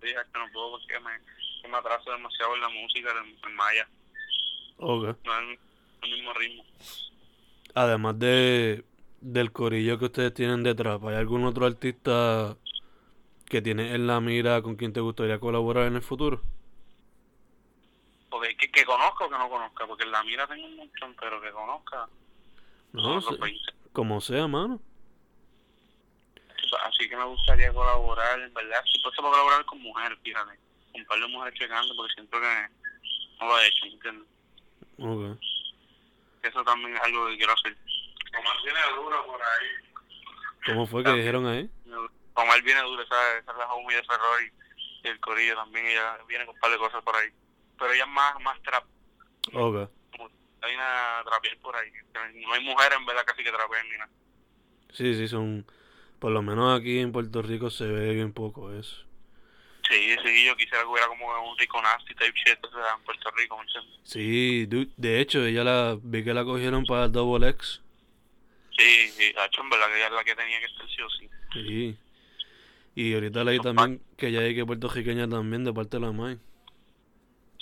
dije 0.00 0.14
que 0.32 0.38
no 0.38 0.46
puedo 0.52 0.70
porque 0.72 0.98
me, 1.00 1.10
que 1.60 1.68
me 1.68 1.76
atraso 1.76 2.10
demasiado 2.10 2.54
en 2.54 2.60
la 2.62 2.68
música 2.70 3.10
en, 3.22 3.36
en 3.50 3.54
Maya. 3.54 3.86
Ok. 4.78 5.16
No 5.24 5.34
es 5.34 5.40
el- 5.40 5.58
el 6.04 6.10
mismo 6.10 6.32
ritmo. 6.32 6.64
Además 7.74 8.18
de 8.18 8.84
del 9.20 9.52
corillo 9.52 9.98
que 9.98 10.04
ustedes 10.06 10.32
tienen 10.32 10.62
detrás, 10.62 11.00
¿hay 11.02 11.16
algún 11.16 11.44
otro 11.44 11.66
artista 11.66 12.56
que 13.46 13.60
tiene 13.60 13.94
en 13.94 14.06
la 14.06 14.20
mira 14.20 14.62
con 14.62 14.76
quien 14.76 14.92
te 14.94 15.00
gustaría 15.00 15.38
colaborar 15.38 15.86
en 15.86 15.96
el 15.96 16.02
futuro? 16.02 16.40
Porque 18.30 18.56
que, 18.56 18.70
que 18.70 18.84
conozca 18.84 19.24
o 19.24 19.30
que 19.30 19.38
no 19.38 19.48
conozca, 19.48 19.86
porque 19.86 20.04
en 20.04 20.12
la 20.12 20.22
mira 20.22 20.46
tengo 20.46 20.66
un 20.66 20.76
montón, 20.76 21.14
pero 21.18 21.40
que 21.40 21.50
conozca. 21.50 22.08
No, 22.92 23.20
20. 23.20 23.72
como 23.92 24.20
sea, 24.20 24.46
mano. 24.46 24.80
Así 26.84 27.08
que 27.08 27.16
me 27.16 27.24
gustaría 27.24 27.72
colaborar, 27.72 28.40
en 28.40 28.52
verdad, 28.52 28.82
si 28.90 29.00
puedo 29.00 29.30
colaborar 29.30 29.64
con 29.66 29.80
mujeres, 29.80 30.18
fíjate. 30.22 30.58
Con 30.92 31.00
un 31.00 31.06
par 31.06 31.20
de 31.20 31.28
mujeres 31.28 31.68
canten, 31.68 31.96
porque 31.96 32.14
siento 32.14 32.40
que 32.40 32.68
no 33.38 33.46
lo 33.46 33.58
he 33.58 33.68
hecho, 33.68 33.86
¿entiendes? 33.86 34.28
Ok. 34.98 35.42
Eso 36.42 36.64
también 36.64 36.96
es 36.96 37.02
algo 37.02 37.26
que 37.28 37.36
quiero 37.36 37.52
hacer. 37.52 37.76
Omar 38.38 38.56
viene 38.64 38.80
duro 38.96 39.26
por 39.26 39.40
ahí. 39.40 39.68
¿Cómo 40.66 40.86
fue 40.86 41.04
que 41.04 41.12
dijeron 41.12 41.46
ahí? 41.46 41.70
Omar 42.34 42.62
viene 42.62 42.82
duro, 42.82 43.02
esa, 43.02 43.38
esa 43.38 43.52
es 43.52 43.58
la 43.58 43.72
homie 43.72 43.96
de 43.96 44.04
Ferrari 44.04 44.52
y 45.02 45.08
el 45.08 45.20
corillo 45.20 45.54
también, 45.54 45.86
ella 45.86 46.18
viene 46.28 46.44
con 46.46 46.54
un 46.54 46.60
par 46.60 46.70
de 46.70 46.78
cosas 46.78 47.02
por 47.02 47.16
ahí. 47.16 47.28
Pero 47.78 47.92
ella 47.92 48.04
es 48.04 48.10
más, 48.10 48.40
más 48.42 48.60
trap, 48.62 48.84
Ok. 49.52 49.90
hay 50.62 50.74
una 50.74 51.22
trapiel 51.24 51.56
por 51.58 51.76
ahí. 51.76 51.90
No 52.46 52.52
hay 52.52 52.64
mujeres 52.64 52.98
en 52.98 53.06
verdad 53.06 53.24
casi 53.26 53.44
que 53.44 53.50
trapean 53.52 53.88
ni 53.88 53.96
nada. 53.98 54.10
Sí, 54.92 55.14
sí, 55.14 55.28
son... 55.28 55.66
Por 56.18 56.32
lo 56.32 56.40
menos 56.40 56.80
aquí 56.80 56.98
en 56.98 57.12
Puerto 57.12 57.42
Rico 57.42 57.68
se 57.70 57.86
ve 57.86 58.14
bien 58.14 58.32
poco 58.32 58.72
eso. 58.72 59.04
Sí, 59.88 60.16
sí, 60.24 60.46
yo 60.46 60.56
quisiera 60.56 60.80
que 60.80 60.88
hubiera 60.88 61.06
como 61.06 61.26
un 61.48 61.56
rico 61.58 61.80
nasty 61.80 62.14
type 62.14 62.32
shit, 62.34 62.64
o 62.64 62.70
sea, 62.70 62.94
en 62.96 63.04
Puerto 63.04 63.30
Rico, 63.36 63.56
¿me 63.56 63.62
entiendes? 63.64 64.00
Sí, 64.04 64.66
de 64.96 65.20
hecho, 65.20 65.44
ella 65.44 65.62
la... 65.62 65.98
Vi 66.02 66.24
que 66.24 66.34
la 66.34 66.44
cogieron 66.44 66.84
para 66.86 67.04
el 67.04 67.12
Double 67.12 67.48
X. 67.50 67.82
Sí, 68.76 69.08
sí, 69.10 69.24
hecho 69.26 69.60
en 69.62 69.70
verdad 69.70 69.86
que 69.88 69.96
ella 69.96 70.06
es 70.06 70.12
la 70.12 70.24
que 70.24 70.34
tenía 70.34 70.58
que 70.58 70.66
estar 70.66 70.86
sí 70.88 71.02
o 71.02 71.10
sí. 71.10 71.28
Sí. 71.52 71.98
Y 72.94 73.14
ahorita 73.14 73.44
leí 73.44 73.58
también 73.60 74.02
que 74.16 74.28
ella 74.28 74.40
hay 74.40 74.54
que 74.54 74.66
puertorriqueña 74.66 75.28
también 75.28 75.64
de 75.64 75.72
parte 75.72 75.98
de 75.98 76.06
la 76.06 76.12
MAI. 76.12 76.38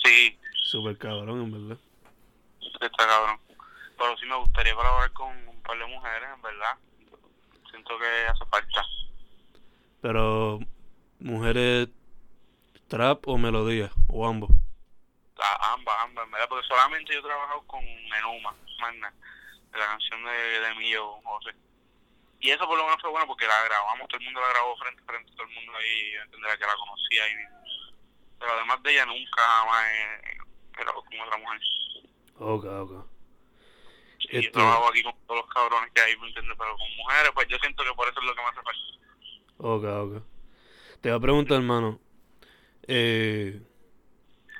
Sí, 0.05 0.39
Super 0.63 0.97
cabrón, 0.97 1.41
en 1.41 1.51
verdad. 1.67 1.83
está 2.81 3.07
cabrón. 3.07 3.39
Pero 3.97 4.17
sí 4.17 4.25
me 4.25 4.35
gustaría 4.35 4.75
colaborar 4.75 5.11
con 5.13 5.29
un 5.47 5.61
par 5.63 5.77
de 5.77 5.85
mujeres, 5.85 6.29
en 6.35 6.41
verdad. 6.41 6.77
Siento 7.69 7.97
que 7.99 8.05
hace 8.27 8.45
falta. 8.45 8.85
Pero, 10.01 10.59
mujeres 11.19 11.89
trap 12.87 13.27
o 13.27 13.37
melodía, 13.37 13.89
o 14.07 14.27
ambos. 14.27 14.49
A- 15.37 15.73
ambas, 15.73 15.95
ambas, 16.01 16.25
en 16.25 16.31
verdad, 16.31 16.47
porque 16.49 16.67
solamente 16.67 17.13
yo 17.13 17.19
he 17.19 17.23
trabajado 17.23 17.61
con 17.67 17.83
Enuma, 17.83 18.53
nada, 18.79 19.13
de 19.71 19.77
la 19.79 19.85
canción 19.87 20.23
de, 20.23 20.59
de 20.59 20.75
Millo, 20.75 21.13
José. 21.23 21.51
Y 22.39 22.51
eso 22.51 22.67
por 22.67 22.77
lo 22.77 22.83
menos 22.85 23.01
fue 23.01 23.09
bueno 23.09 23.25
porque 23.27 23.47
la 23.47 23.63
grabamos, 23.63 24.07
todo 24.07 24.19
el 24.19 24.25
mundo 24.25 24.39
la 24.41 24.49
grabó 24.49 24.77
frente 24.77 25.01
a 25.01 25.05
frente, 25.05 25.31
todo 25.33 25.47
el 25.47 25.53
mundo 25.55 25.71
ahí 25.77 26.13
entenderá 26.23 26.57
que 26.57 26.65
la 26.65 26.75
conocía. 26.75 27.27
Y, 27.27 27.33
pero 28.39 28.51
además 28.53 28.81
de 28.83 28.91
ella 28.91 29.05
nunca 29.05 29.41
jamás 29.41 29.85
he 29.91 30.77
grabado 30.77 31.03
con 31.03 31.19
otra 31.19 31.37
mujer. 31.37 31.61
Ok, 32.37 32.65
ok. 32.65 33.05
Sí, 34.19 34.27
yo 34.31 34.39
Este- 34.39 34.51
trabajo 34.51 34.89
aquí 34.89 35.03
con 35.03 35.13
todos 35.27 35.41
los 35.41 35.53
cabrones 35.53 35.91
que 35.93 36.01
hay, 36.01 36.17
¿me 36.17 36.27
entiendes? 36.27 36.55
Pero 36.57 36.77
con 36.77 36.95
mujeres, 36.97 37.31
pues 37.33 37.47
yo 37.47 37.57
siento 37.59 37.83
que 37.83 37.93
por 37.93 38.07
eso 38.07 38.19
es 38.19 38.25
lo 38.25 38.35
que 38.35 38.41
me 38.41 38.47
hace 38.47 38.61
falta. 38.61 38.81
Ok, 39.57 39.83
ok. 39.83 40.23
Te 41.01 41.09
voy 41.09 41.17
a 41.17 41.21
preguntar, 41.21 41.57
hermano. 41.57 41.99
Eh, 42.87 43.61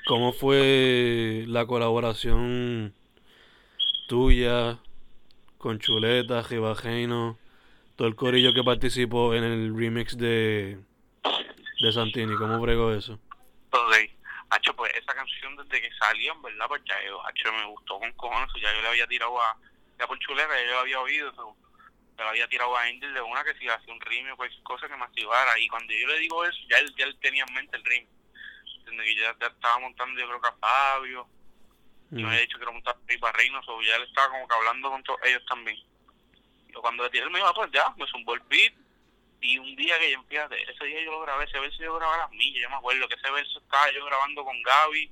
¿Cómo 0.08 0.34
fue 0.34 1.46
la 1.48 1.66
colaboración 1.66 2.94
tuya 4.08 4.78
con 5.58 5.80
Chuleta, 5.80 6.44
Gibajeino, 6.44 7.40
todo 7.96 8.08
el 8.08 8.16
corillo 8.16 8.54
que 8.54 8.64
participó 8.64 9.34
en 9.34 9.44
el 9.44 9.76
remix 9.76 10.16
de, 10.16 10.78
de 11.82 11.92
Santini, 11.92 12.36
¿cómo 12.36 12.60
bregó 12.60 12.94
eso? 12.94 13.20
Ok, 13.76 13.96
Hacho, 14.52 14.76
pues 14.76 14.94
esa 14.96 15.14
canción 15.14 15.56
desde 15.58 15.82
que 15.82 15.96
salió, 15.98 16.34
en 16.34 16.42
verdad, 16.42 16.68
pues 16.68 16.82
ya 16.86 17.04
yo, 17.04 17.26
Hacho, 17.26 17.52
me 17.52 17.66
gustó 17.66 18.00
con 18.00 18.12
cojones, 18.14 18.50
ya 18.62 18.74
yo 18.74 18.82
le 18.82 18.88
había 18.88 19.08
tirado 19.08 19.42
a, 19.42 19.58
ya 20.00 20.08
por 20.08 20.20
chulera, 20.20 20.56
ya 20.56 20.66
yo 20.66 20.72
lo 20.74 20.80
había 20.80 21.00
oído, 21.02 21.34
so, 21.36 21.56
le 22.18 22.24
había 22.24 22.48
tirado 22.48 22.76
a 22.78 22.84
Angel 22.84 23.14
de 23.14 23.22
una 23.22 23.44
que 23.44 23.56
si 23.56 23.68
hacía 23.68 23.94
un 23.94 24.00
remix 24.02 24.34
o 24.34 24.38
cualquier 24.38 24.64
cosa 24.64 24.88
que 24.88 24.96
me 24.96 25.04
activara, 25.04 25.58
y 25.60 25.68
cuando 25.68 25.94
yo 25.94 26.08
le 26.08 26.20
digo 26.20 26.46
eso, 26.46 26.58
ya 26.70 26.78
él, 26.78 26.94
ya 26.98 27.06
él 27.06 27.18
tenía 27.22 27.44
en 27.48 27.54
mente 27.54 27.78
el 27.78 27.84
desde 27.84 29.04
que 29.04 29.16
ya, 29.16 29.36
ya 29.40 29.48
estaba 29.48 29.80
montando 29.80 30.20
yo 30.20 30.28
creo 30.28 30.42
que 30.42 30.48
a 30.48 30.52
Fabio, 30.54 31.28
Mm. 32.12 32.26
había 32.26 32.42
dicho 32.42 32.60
que 32.60 32.66
lo 32.66 32.74
montaba 32.74 32.98
a 32.98 33.20
para 33.20 33.38
Reynos, 33.38 33.66
o 33.68 33.82
ya 33.82 33.96
él 33.96 34.04
estaba 34.04 34.30
como 34.30 34.48
que 34.48 34.56
hablando 34.56 34.90
con 34.90 35.04
todos 35.04 35.20
ellos 35.24 35.44
también. 35.48 35.78
Yo 36.70 36.82
cuando 36.82 37.04
le 37.04 37.10
tiré 37.10 37.24
él 37.24 37.32
me 37.32 37.40
dijo, 37.40 37.50
ah, 37.50 37.54
pues 37.54 37.72
ya, 37.72 37.94
me 37.98 38.08
zumbó 38.08 38.36
el 38.36 38.42
beat, 38.42 38.74
y 39.42 39.58
un 39.58 39.76
día 39.76 40.00
que 40.00 40.12
yo, 40.12 40.24
fíjate, 40.24 40.62
ese 40.62 40.86
día 40.86 41.04
yo 41.04 41.12
lo 41.12 41.22
grabé, 41.22 41.46
ese 41.46 41.60
verso 41.60 41.82
yo 41.82 41.96
grabé 41.96 42.16
a 42.16 42.18
las 42.20 42.32
millas, 42.32 42.64
yo 42.64 42.70
me 42.70 42.76
acuerdo 42.76 43.08
que 43.08 43.16
ese 43.16 43.32
verso 43.32 43.60
estaba 43.60 43.92
yo 43.92 44.06
grabando 44.06 44.44
con 44.44 44.62
Gaby, 44.62 45.12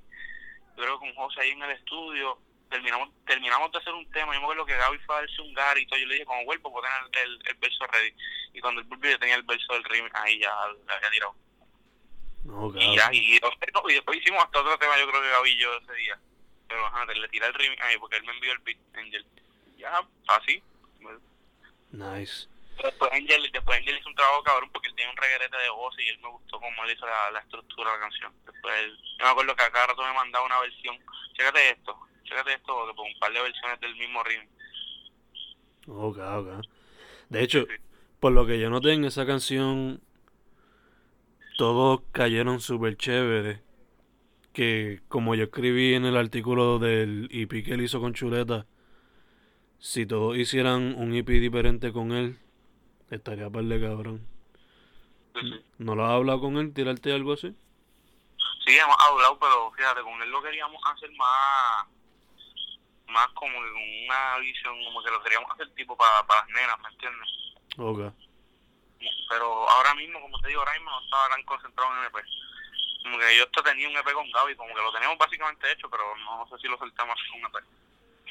yo 0.76 0.84
creo 0.84 1.00
que 1.00 1.06
con 1.06 1.16
José 1.16 1.42
ahí 1.42 1.52
en 1.52 1.64
el 1.64 1.72
estudio, 1.72 2.40
terminamos 2.70 3.10
terminamos 3.26 3.72
de 3.72 3.78
hacer 3.78 3.94
un 3.94 4.10
tema, 4.12 4.34
yo 4.34 4.40
me 4.40 4.46
acuerdo 4.46 4.66
que 4.66 4.76
Gaby 4.76 4.98
fue 5.00 5.16
a 5.16 5.20
darse 5.20 5.42
un 5.42 5.54
gar 5.54 5.78
y 5.78 5.86
todo, 5.86 6.00
yo 6.00 6.08
le 6.08 6.14
dije, 6.16 6.26
como 6.26 6.46
vuelvo, 6.46 6.72
puedo 6.72 6.88
tener 6.88 7.26
el, 7.26 7.48
el, 7.48 7.56
verso 7.56 7.86
ready, 7.88 8.14
y 8.54 8.60
cuando 8.60 8.82
el 8.82 8.88
yo 8.90 9.20
tenía 9.20 9.36
el 9.36 9.44
verso 9.44 9.74
del 9.74 9.84
rim, 9.84 10.10
ahí 10.14 10.40
ya 10.40 10.54
le 10.68 10.94
había 10.94 11.10
tirado. 11.12 11.36
No, 12.46 12.74
Y 12.76 12.96
ya, 12.98 13.10
y, 13.14 13.40
no, 13.42 13.90
y 13.90 13.94
después 13.94 14.20
hicimos 14.20 14.44
hasta 14.44 14.60
otro 14.60 14.78
tema, 14.78 14.98
yo 14.98 15.08
creo 15.08 15.22
que 15.22 15.30
Gaby 15.30 15.50
y 15.50 15.58
yo 15.58 15.78
ese 15.78 15.94
día, 15.94 16.20
pero 16.68 16.86
ajá, 16.88 17.06
le 17.06 17.28
tiré 17.30 17.46
el 17.46 17.54
rim 17.54 17.74
ahí 17.82 17.98
porque 18.00 18.18
él 18.18 18.24
me 18.24 18.34
envió 18.34 18.52
el 18.52 18.60
beat, 18.60 18.78
Angel. 18.96 19.26
Ya, 19.78 20.02
así. 20.28 20.62
Nice. 21.92 22.48
Después 22.82 23.12
Angel, 23.14 23.50
después 23.52 23.80
Angel 23.80 23.98
hizo 23.98 24.10
un 24.10 24.16
trabajo 24.16 24.44
cabrón 24.44 24.70
porque 24.72 24.90
él 24.90 24.96
tiene 24.96 25.12
un 25.12 25.18
reguerete 25.18 25.58
de 25.58 25.70
voz 25.70 25.96
y 26.00 26.08
él 26.10 26.20
me 26.22 26.30
gustó 26.30 26.60
cómo 26.60 26.84
él 26.84 26.92
hizo 26.92 27.06
la, 27.06 27.32
la 27.32 27.40
estructura 27.40 27.92
de 27.92 27.98
la 27.98 28.02
canción. 28.02 28.34
Después 28.46 28.74
él, 28.80 28.98
yo 29.20 29.26
me 29.26 29.32
acuerdo 29.32 29.56
que 29.56 29.64
a 29.64 29.72
cada 29.72 29.88
rato 29.88 30.04
me 30.04 30.14
mandaba 30.14 30.46
una 30.46 30.60
versión. 30.60 30.98
Chécate 31.34 31.70
esto, 31.70 31.98
chécate 32.24 32.54
esto, 32.54 32.74
porque 32.74 32.94
por 32.96 33.06
un 33.06 33.20
par 33.20 33.34
de 33.34 33.42
versiones 33.42 33.80
del 33.80 33.96
mismo 33.96 34.24
ritmo. 34.24 34.50
Ok, 35.88 36.18
ok. 36.18 36.66
De 37.30 37.44
hecho, 37.44 37.66
por 38.20 38.32
lo 38.32 38.46
que 38.46 38.60
yo 38.60 38.70
noté 38.70 38.94
en 38.94 39.06
esa 39.06 39.26
canción, 39.26 40.02
todos 41.58 42.02
cayeron 42.12 42.60
súper 42.60 42.98
chévere. 42.98 43.62
Que 44.54 45.02
como 45.08 45.34
yo 45.34 45.46
escribí 45.46 45.96
en 45.96 46.06
el 46.06 46.16
artículo 46.16 46.78
del 46.78 47.28
EP 47.32 47.64
que 47.64 47.74
él 47.74 47.82
hizo 47.82 48.00
con 48.00 48.14
Chuleta, 48.14 48.68
si 49.80 50.06
todos 50.06 50.38
hicieran 50.38 50.96
un 50.96 51.14
EP 51.16 51.28
diferente 51.28 51.92
con 51.92 52.12
él, 52.12 52.38
estaría 53.16 53.50
par 53.50 53.64
de 53.64 53.82
cabrón. 53.82 54.28
Sí. 55.40 55.66
¿No 55.80 55.96
lo 55.96 56.06
has 56.06 56.12
hablado 56.12 56.42
con 56.42 56.58
él? 56.58 56.74
¿Tirarte 56.74 57.14
algo 57.14 57.34
así? 57.34 57.56
Sí, 58.66 58.78
hemos 58.78 58.96
hablado, 59.00 59.38
pero 59.40 59.72
fíjate, 59.72 60.02
con 60.02 60.22
él 60.22 60.30
lo 60.30 60.42
queríamos 60.42 60.82
hacer 60.86 61.12
más, 61.14 61.86
más 63.08 63.28
como 63.34 63.58
una 63.58 64.38
visión, 64.40 64.76
como 64.86 65.04
que 65.04 65.12
lo 65.12 65.22
queríamos 65.22 65.52
hacer 65.52 65.70
tipo 65.76 65.98
para, 65.98 66.26
para 66.26 66.42
las 66.42 66.50
nenas, 66.50 66.80
¿me 66.80 66.90
entiendes? 66.90 67.30
Ok. 67.78 68.14
pero 69.30 69.70
ahora 69.70 69.96
mismo, 69.96 70.22
como 70.22 70.40
te 70.40 70.48
digo, 70.48 70.62
ahora 70.62 70.74
mismo 70.74 70.92
no 70.92 71.02
estaba 71.04 71.30
tan 71.30 71.44
concentrado 71.44 71.92
en 71.94 72.06
MP. 72.06 72.22
Como 73.04 73.20
que 73.20 73.38
yo 73.38 73.44
hasta 73.44 73.64
tenía 73.64 73.90
un 73.90 73.98
EP 73.98 74.14
con 74.14 74.32
Gaby, 74.32 74.56
como 74.56 74.74
que 74.74 74.82
lo 74.82 74.94
teníamos 74.94 75.18
básicamente 75.18 75.72
hecho, 75.72 75.90
pero 75.90 76.04
no 76.18 76.48
sé 76.48 76.58
si 76.62 76.68
lo 76.68 76.78
soltamos 76.78 77.18
con 77.32 77.42
un 77.42 77.48
EP. 77.48 77.83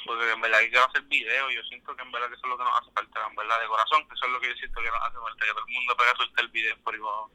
Porque 0.04 0.32
en 0.32 0.40
verdad 0.40 0.60
que 0.60 0.70
quiero 0.70 0.86
hacer 0.86 1.02
videos, 1.02 1.54
yo 1.54 1.62
siento 1.64 1.94
que 1.94 2.02
en 2.02 2.12
verdad 2.12 2.28
que 2.28 2.34
eso 2.34 2.46
es 2.46 2.50
lo 2.50 2.58
que 2.58 2.64
nos 2.64 2.80
hace 2.80 2.90
falta, 2.92 3.26
en 3.28 3.36
verdad 3.36 3.60
de 3.60 3.66
corazón, 3.68 4.08
que 4.08 4.14
eso 4.14 4.26
es 4.26 4.32
lo 4.32 4.40
que 4.40 4.48
yo 4.48 4.56
siento 4.56 4.80
que 4.80 4.90
nos 4.90 5.02
hace 5.02 5.18
falta, 5.18 5.46
que 5.46 5.52
todo 5.52 5.66
el 5.66 5.74
mundo 5.74 5.96
pega 5.96 6.10
a 6.10 6.16
soltar 6.16 6.44
el 6.44 6.50
video 6.50 6.76
por 6.82 6.94
igual. 6.94 7.30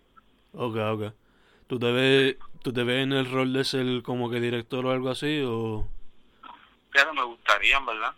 Ok, 0.54 0.76
ok. 0.76 1.14
¿Tú 1.68 1.80
te 1.80 1.92
ves, 1.92 2.36
tú 2.64 2.74
te 2.74 2.84
ves 2.84 3.04
en 3.04 3.14
el 3.14 3.30
rol 3.30 3.54
de 3.54 3.64
ser 3.64 3.86
como 4.04 4.30
que 4.30 4.40
director 4.40 4.86
o 4.86 4.92
algo 4.92 5.10
así? 5.10 5.42
¿O...? 5.46 5.88
Fíjate, 6.92 7.14
me 7.14 7.24
gustaría, 7.24 7.78
en 7.78 7.86
verdad. 7.86 8.16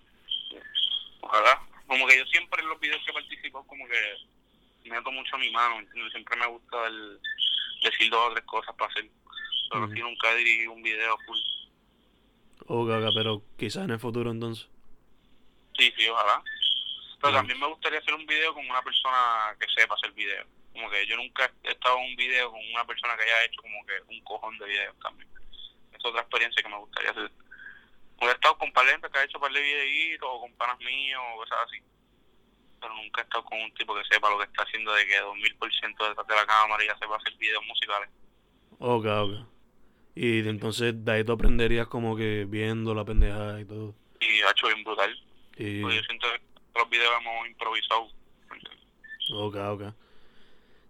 Ojalá. 1.22 1.62
Como 1.88 2.06
que 2.06 2.18
yo 2.18 2.26
siempre 2.28 2.62
en 2.62 2.70
los 2.70 2.80
videos 2.80 3.02
que 3.04 3.14
participo, 3.14 3.66
como 3.66 3.88
que 3.88 4.90
meto 4.90 5.12
mucho 5.12 5.38
mi 5.38 5.50
mano, 5.52 5.80
¿entiendes? 5.80 6.12
Siempre 6.12 6.38
me 6.38 6.48
gusta 6.48 6.88
el, 6.88 7.20
decir 7.84 8.10
dos 8.12 8.30
o 8.30 8.34
tres 8.34 8.46
cosas 8.46 8.76
para 8.76 8.92
hacer. 8.92 9.10
Pero 9.72 9.86
Ujú. 9.86 9.94
sí 9.94 10.02
nunca 10.02 10.34
dirigí 10.36 10.68
un 10.68 10.82
video 10.82 11.18
full. 11.26 11.38
Ok, 12.72 12.88
ok, 12.88 13.10
pero 13.16 13.42
quizás 13.58 13.86
en 13.86 13.90
el 13.90 14.00
futuro 14.00 14.30
entonces. 14.30 14.70
Sí, 15.76 15.92
sí, 15.98 16.08
ojalá. 16.08 16.44
Pero 17.20 17.34
también 17.34 17.60
me 17.60 17.66
gustaría 17.66 17.98
hacer 17.98 18.14
un 18.14 18.28
video 18.28 18.54
con 18.54 18.64
una 18.70 18.84
persona 18.84 19.58
que 19.60 19.66
sepa 19.76 19.96
hacer 19.96 20.12
video. 20.12 20.46
Como 20.72 20.88
que 20.92 21.04
yo 21.08 21.18
nunca 21.18 21.52
he 21.64 21.72
estado 21.72 21.98
en 21.98 22.12
un 22.12 22.16
video 22.16 22.52
con 22.52 22.62
una 22.72 22.86
persona 22.86 23.18
que 23.18 23.24
haya 23.24 23.46
hecho 23.46 23.60
como 23.64 23.84
que 23.88 23.94
un 24.14 24.24
cojón 24.24 24.56
de 24.60 24.68
videos 24.68 24.96
también. 25.00 25.28
Es 25.92 26.06
otra 26.06 26.22
experiencia 26.22 26.62
que 26.62 26.70
me 26.70 26.78
gustaría 26.78 27.10
hacer. 27.10 27.32
Como 28.20 28.30
he 28.30 28.34
estado 28.36 28.58
con 28.60 28.72
par 28.72 28.86
de 28.86 28.92
gente 28.92 29.10
que 29.10 29.18
ha 29.18 29.24
hecho 29.24 29.40
par 29.40 29.52
de 29.52 29.62
videitos 29.62 30.30
o 30.32 30.42
con 30.42 30.54
panas 30.54 30.78
míos 30.78 31.22
o 31.34 31.38
cosas 31.38 31.58
así. 31.66 31.82
Pero 32.80 32.94
nunca 32.94 33.22
he 33.22 33.24
estado 33.24 33.46
con 33.46 33.60
un 33.60 33.74
tipo 33.74 33.96
que 33.96 34.06
sepa 34.06 34.30
lo 34.30 34.38
que 34.38 34.46
está 34.46 34.62
haciendo 34.62 34.94
de 34.94 35.08
que 35.08 35.20
2000% 35.20 36.08
detrás 36.08 36.28
de 36.28 36.36
la 36.36 36.46
cámara 36.46 36.84
y 36.84 36.88
ya 36.88 36.98
sepa 37.00 37.18
hacer 37.18 37.34
videos 37.38 37.66
musicales. 37.66 38.10
Ok, 38.78 39.06
ok. 39.06 39.59
Y 40.22 40.42
de 40.42 40.50
entonces 40.50 41.06
de 41.06 41.12
ahí 41.14 41.24
tú 41.24 41.32
aprenderías 41.32 41.88
como 41.88 42.14
que 42.18 42.46
viendo 42.46 42.94
la 42.94 43.06
pendejada 43.06 43.62
y 43.62 43.64
todo. 43.64 43.96
Y 44.20 44.42
ha 44.42 44.52
hecho 44.52 44.68
bien 44.68 44.84
brutal. 44.84 45.18
Y... 45.56 45.82
Porque 45.82 45.96
yo 45.96 46.04
siento 46.04 46.28
que 46.28 46.78
los 46.78 46.90
videos 46.90 47.14
hemos 47.22 47.48
improvisado. 47.48 48.10
Ok, 49.32 49.56
ok. 49.56 49.94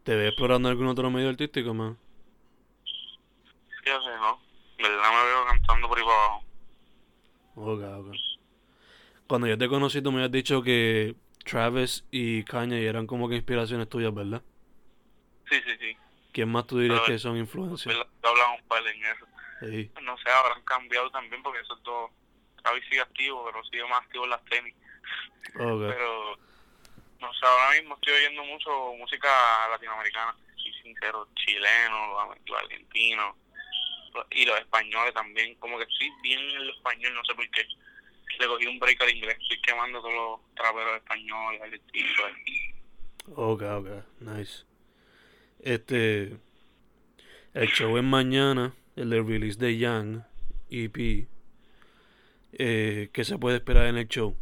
¿Te 0.02 0.16
ves 0.16 0.30
explorando 0.30 0.68
algún 0.68 0.88
otro 0.88 1.12
medio 1.12 1.30
artístico, 1.30 1.76
man? 1.76 1.96
Ya 3.86 4.02
sé, 4.02 4.10
¿no? 4.20 4.42
En 4.80 4.84
verdad 4.84 5.12
me 5.12 5.26
veo 5.28 5.46
cantando 5.46 5.88
por 5.88 6.00
ahí 6.00 6.04
para 6.04 6.26
abajo. 6.26 6.44
Ok, 7.54 8.08
ok. 8.08 8.16
Cuando 9.28 9.46
yo 9.46 9.60
te 9.60 9.70
conocí 9.70 10.02
tú 10.02 10.12
me 10.12 10.18
habías 10.18 10.32
dicho 10.32 10.64
que 10.64 11.16
Travis 11.46 12.04
y 12.10 12.44
Kanye 12.46 12.84
eran 12.84 13.06
como 13.06 13.30
que 13.30 13.36
inspiraciones 13.36 13.90
tuyas, 13.90 14.12
¿verdad? 14.12 14.42
Sí, 15.52 15.58
sí, 15.64 15.72
sí. 15.80 15.98
¿Quién 16.40 16.54
más 16.54 16.68
tú 16.68 16.80
dirías 16.80 17.02
Pero- 17.02 17.12
que 17.14 17.20
son. 17.20 17.34
Que 17.36 18.28
hablamos 18.30 18.62
un 18.62 18.68
par 18.70 18.82
en 18.88 19.04
eso. 19.04 19.26
Sí. 19.60 19.92
No 20.02 20.18
sé, 20.20 20.30
habrán 20.32 20.64
cambiado 20.64 21.12
también 21.12 21.44
porque 21.44 21.60
eso 21.60 21.76
es 21.76 21.84
todo. 21.84 22.12
Travis 22.64 22.82
sigue 22.86 23.02
activo, 23.02 23.44
pero 23.44 23.62
sigue 23.66 23.86
más 23.90 24.02
activo 24.06 24.24
en 24.24 24.30
las 24.30 24.46
tenis. 24.46 24.74
Pero, 25.54 26.38
no 27.20 27.34
sé, 27.34 27.46
ahora 27.46 27.72
mismo 27.78 27.96
estoy 27.96 28.14
oyendo 28.14 28.46
mucho 28.46 28.94
música 28.98 29.28
latinoamericana. 29.70 30.34
Sí, 30.64 30.72
sincero, 30.82 31.28
chileno, 31.36 32.20
argentinos 32.58 33.36
y 34.32 34.46
los 34.46 34.58
españoles 34.60 35.14
también. 35.14 35.56
Como 35.56 35.78
que 35.78 35.84
estoy 35.84 36.10
bien 36.24 36.40
en 36.40 36.56
el 36.62 36.70
español, 36.70 37.16
no 37.16 37.26
sé 37.26 37.36
por 37.36 37.50
qué. 37.50 37.66
Le 38.40 38.48
cogí 38.48 38.66
un 38.66 38.80
break 38.80 39.02
al 39.02 39.10
inglés, 39.10 39.38
estoy 39.42 39.62
quemando 39.62 40.00
todos 40.00 40.14
los 40.14 40.56
traperos 40.56 40.96
españoles, 40.96 41.62
argentinos. 41.62 42.22
Ok, 43.36 43.62
ok. 43.62 43.88
Nice. 44.22 44.69
Este... 45.60 46.38
El 47.54 47.68
show 47.70 47.98
es 47.98 48.04
mañana, 48.04 48.74
el 48.96 49.10
de 49.10 49.24
release 49.24 49.58
de 49.58 49.78
Young, 49.78 50.22
EP. 50.70 51.28
Eh, 52.54 53.10
¿Qué 53.12 53.26
se 53.26 53.38
puede 53.38 53.58
esperar 53.58 53.88
en 53.88 53.98
el 53.98 54.08
show? 54.08 54.36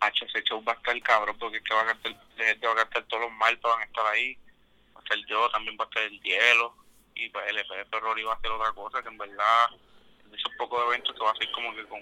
H, 0.00 0.24
ese 0.24 0.42
show 0.44 0.62
va 0.62 0.72
a 0.72 0.76
estar 0.76 1.00
cabrón 1.02 1.36
porque 1.38 1.56
es 1.56 1.62
que 1.64 1.74
va 1.74 1.82
a 1.82 1.86
cantar, 1.86 2.12
va 2.12 2.72
a 2.72 2.76
cantar 2.76 3.02
todos 3.04 3.24
los 3.24 3.32
maltos, 3.32 3.70
van 3.70 3.82
a 3.82 3.84
estar 3.84 4.06
ahí. 4.06 4.38
Va 4.94 5.00
a 5.00 5.02
estar 5.02 5.18
yo, 5.28 5.50
también 5.50 5.76
va 5.78 5.84
a 5.84 5.88
estar 5.88 6.02
el 6.04 6.20
hielo. 6.20 6.74
Y 7.16 7.28
pues 7.30 7.44
el 7.48 7.56
de 7.56 7.84
Ferrori 7.90 8.22
va 8.22 8.34
a 8.34 8.36
hacer 8.36 8.50
otra 8.52 8.72
cosa 8.72 9.02
que 9.02 9.08
en 9.08 9.18
verdad, 9.18 9.66
esos 10.32 10.52
pocos 10.56 10.84
eventos 10.86 11.14
que 11.14 11.24
va 11.24 11.32
a 11.32 11.36
ser 11.36 11.50
como 11.50 11.74
que 11.74 11.84
con, 11.86 12.00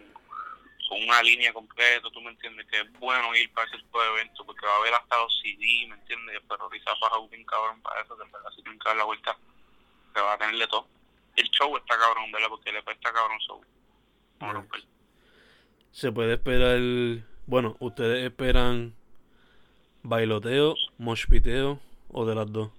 con 0.88 1.02
una 1.02 1.22
línea 1.22 1.52
completa, 1.52 2.08
tú 2.12 2.20
me 2.20 2.30
entiendes, 2.30 2.66
que 2.66 2.80
es 2.80 2.92
bueno 2.98 3.34
ir 3.34 3.52
para 3.52 3.66
ese 3.68 3.78
tipo 3.78 4.00
de 4.00 4.08
eventos 4.08 4.46
porque 4.46 4.66
va 4.66 4.72
a 4.72 4.76
haber 4.76 4.94
hasta 4.94 5.18
los 5.18 5.40
CD, 5.40 5.86
¿me 5.88 5.94
entiendes? 5.94 6.40
Se 6.84 6.90
ha 6.90 6.96
fajado 6.96 7.28
bien 7.28 7.44
cabrón 7.44 7.80
para 7.82 8.02
eso, 8.02 8.16
que 8.16 8.22
en 8.22 8.32
verdad 8.32 8.50
si 8.50 8.62
tienen 8.62 8.78
que 8.78 8.88
dar 8.88 8.96
la 8.96 9.04
vuelta, 9.04 9.36
que 10.14 10.20
va 10.20 10.32
a 10.34 10.38
tener 10.38 10.56
de 10.56 10.66
todo. 10.68 10.86
El 11.34 11.48
show 11.50 11.76
está 11.76 11.98
cabrón, 11.98 12.30
¿verdad? 12.32 12.48
Porque 12.48 12.70
el 12.70 12.76
EP 12.76 12.88
está 12.88 13.12
cabrón 13.12 13.38
show. 13.40 13.64
Se 15.90 16.12
puede 16.12 16.34
esperar... 16.34 16.78
Bueno, 17.46 17.76
¿ustedes 17.80 18.24
esperan 18.24 18.94
bailoteo, 20.02 20.76
moshpiteo 20.98 21.80
o 22.08 22.24
de 22.24 22.34
las 22.34 22.52
dos? 22.52 22.70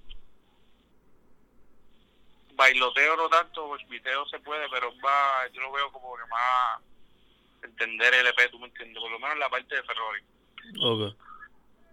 bailoteo 2.57 3.15
no 3.15 3.29
tanto, 3.29 3.67
pues 3.67 3.87
video 3.87 4.25
se 4.27 4.39
puede, 4.39 4.67
pero 4.69 4.91
va, 4.99 5.47
yo 5.53 5.61
lo 5.61 5.71
veo 5.71 5.91
como 5.91 6.15
que 6.17 6.25
más 6.25 6.81
entender 7.63 8.13
el 8.13 8.27
EP, 8.27 8.51
tú 8.51 8.59
me 8.59 8.67
entiendes, 8.67 8.99
por 9.01 9.11
lo 9.11 9.19
menos 9.19 9.37
la 9.37 9.49
parte 9.49 9.75
de 9.75 9.83
Ferrari. 9.83 10.21
Ok. 10.81 11.15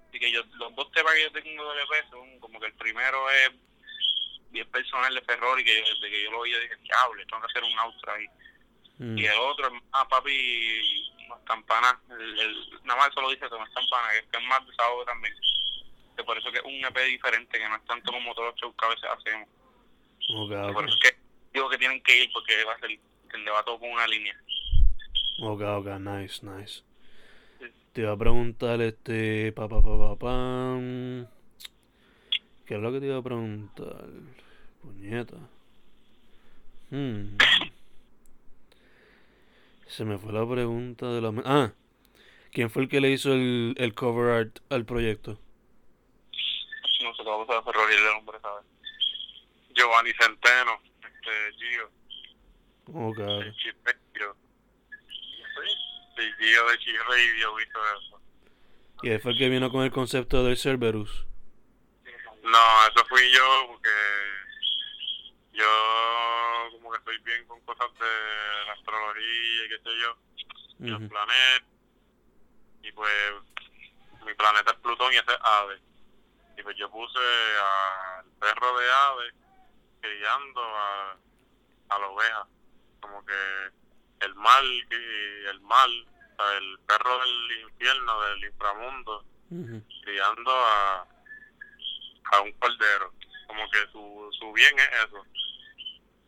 Así 0.08 0.18
que 0.20 0.30
yo, 0.30 0.42
los 0.54 0.74
dos 0.76 0.90
temas 0.92 1.12
que 1.14 1.22
yo 1.22 1.32
tengo 1.32 1.72
del 1.72 1.82
EP 1.84 2.08
son 2.10 2.38
como 2.40 2.60
que 2.60 2.66
el 2.66 2.74
primero 2.74 3.28
es 3.30 3.50
bien 4.50 4.70
personal 4.70 5.12
de 5.14 5.22
Ferrari, 5.22 5.64
que 5.64 5.78
yo, 5.80 5.94
desde 5.94 6.10
que 6.10 6.22
yo 6.24 6.30
lo 6.30 6.40
oí 6.40 6.52
yo 6.52 6.60
dije, 6.60 6.76
diablo, 6.76 7.22
tengo 7.26 7.40
que 7.42 7.46
hacer 7.46 7.64
un 7.64 7.78
outro 7.78 8.12
ahí. 8.12 8.26
Mm. 8.98 9.18
Y 9.18 9.26
el 9.26 9.38
otro 9.38 9.66
es 9.66 9.72
más 9.90 10.06
papi, 10.06 11.12
no 11.28 11.36
es 11.36 11.44
tan 11.46 11.62
pana. 11.64 12.00
El, 12.10 12.38
el- 12.38 12.80
nada 12.84 13.00
más 13.00 13.10
eso 13.10 13.20
lo 13.20 13.30
dice 13.30 13.48
que 13.48 13.58
no 13.58 13.64
es 13.66 13.74
tan 13.74 13.88
pana, 13.88 14.10
que 14.12 14.18
es 14.18 14.26
que 14.26 14.36
es 14.38 14.44
más 14.44 14.64
desahogo 14.66 15.04
también. 15.04 15.34
Que 16.16 16.22
por 16.22 16.38
eso 16.38 16.52
que 16.52 16.58
es 16.58 16.64
un 16.64 16.84
EP 16.84 16.96
diferente, 17.06 17.58
que 17.58 17.68
no 17.68 17.74
es 17.74 17.84
tanto 17.86 18.12
como 18.12 18.32
todos 18.34 18.50
los 18.52 18.60
shows 18.60 18.74
que 18.78 18.86
a 18.86 18.88
veces 18.90 19.04
hacemos. 19.10 19.48
Ok, 20.36 20.72
Por 20.72 20.84
ok. 20.84 20.88
eso 20.88 20.96
es 21.02 21.10
que 21.10 21.18
digo 21.52 21.68
que 21.68 21.78
tienen 21.78 22.00
que 22.04 22.22
ir 22.22 22.32
porque 22.32 22.62
va 22.64 22.74
a 22.74 22.78
ser, 22.78 22.90
va 23.52 23.64
todo 23.64 23.80
con 23.80 23.90
una 23.90 24.06
línea. 24.06 24.38
Ok, 25.40 25.60
ok, 25.62 25.86
nice, 25.98 26.46
nice. 26.46 26.82
Sí. 27.58 27.66
Te 27.92 28.00
iba 28.02 28.12
a 28.12 28.16
preguntar, 28.16 28.80
este, 28.80 29.52
pa, 29.52 29.68
pa, 29.68 29.82
pa, 29.82 29.98
pa, 29.98 30.16
pam. 30.16 31.26
¿Qué 32.66 32.74
es 32.76 32.80
lo 32.80 32.92
que 32.92 33.00
te 33.00 33.06
iba 33.06 33.18
a 33.18 33.22
preguntar? 33.22 34.06
Puñeta. 34.80 35.36
Hmm. 36.90 37.36
Se 39.86 40.04
me 40.04 40.18
fue 40.18 40.32
la 40.32 40.48
pregunta 40.48 41.12
de 41.12 41.20
la... 41.20 41.32
Ah, 41.44 41.72
¿quién 42.52 42.70
fue 42.70 42.82
el 42.82 42.88
que 42.88 43.00
le 43.00 43.10
hizo 43.10 43.32
el, 43.32 43.74
el 43.78 43.94
cover 43.94 44.30
art 44.30 44.58
al 44.70 44.84
proyecto? 44.84 45.38
No 47.02 47.14
sé 47.14 47.24
cómo 47.24 47.44
se 47.44 47.52
va 47.52 47.58
a 47.58 47.60
hacer 47.60 47.74
el 47.98 48.04
nombre, 48.14 48.38
¿sabes? 48.40 48.64
Giovanni 49.74 50.10
Centeno, 50.12 50.80
este, 51.00 51.52
Gio, 51.58 51.90
Ok. 52.92 53.18
Sí, 56.16 56.22
Chip 56.78 57.00
Radio 57.08 57.60
hizo 57.60 57.78
eso. 57.98 58.20
y 59.02 59.10
él 59.10 59.20
fue 59.20 59.32
el 59.32 59.38
que 59.38 59.48
vino 59.48 59.70
con 59.70 59.82
el 59.84 59.90
concepto 59.90 60.44
del 60.44 60.56
Cerberus. 60.56 61.26
No, 62.42 62.86
eso 62.88 63.04
fui 63.08 63.30
yo 63.32 63.66
porque 63.68 63.90
yo 65.52 65.66
como 66.72 66.90
que 66.90 66.98
estoy 66.98 67.18
bien 67.18 67.46
con 67.46 67.60
cosas 67.62 67.88
de 67.98 68.66
la 68.66 68.72
astrología 68.74 69.64
y 69.64 69.68
qué 69.68 69.78
sé 69.78 69.90
yo, 70.00 70.16
y 70.80 70.90
los 70.90 71.00
Ujú. 71.00 71.08
planetas. 71.08 71.68
Y 72.82 72.92
pues 72.92 73.12
mi 74.26 74.34
planeta 74.34 74.72
es 74.72 74.78
Plutón 74.78 75.12
y 75.12 75.16
ese 75.16 75.30
es 75.32 75.38
Ave. 75.42 75.80
Y 76.58 76.62
pues 76.62 76.76
yo 76.76 76.90
puse 76.90 77.18
al 77.18 78.26
perro 78.38 78.78
de 78.78 78.86
Ave 78.92 79.32
criando 80.00 80.60
a, 80.62 81.16
a 81.88 81.98
la 81.98 82.08
oveja. 82.08 82.46
Como 83.00 83.24
que 83.24 83.32
el 84.24 84.34
mal, 84.34 84.64
y 84.64 85.46
el 85.48 85.60
mal, 85.60 86.06
el 86.56 86.78
perro 86.86 87.20
del 87.20 87.60
infierno, 87.62 88.22
del 88.22 88.44
inframundo, 88.44 89.24
criando 90.02 90.50
a, 90.50 91.06
a 92.32 92.40
un 92.40 92.52
cordero. 92.52 93.12
Como 93.46 93.70
que 93.70 93.78
su, 93.92 94.30
su 94.38 94.52
bien 94.52 94.78
es 94.78 94.88
eso. 95.06 95.24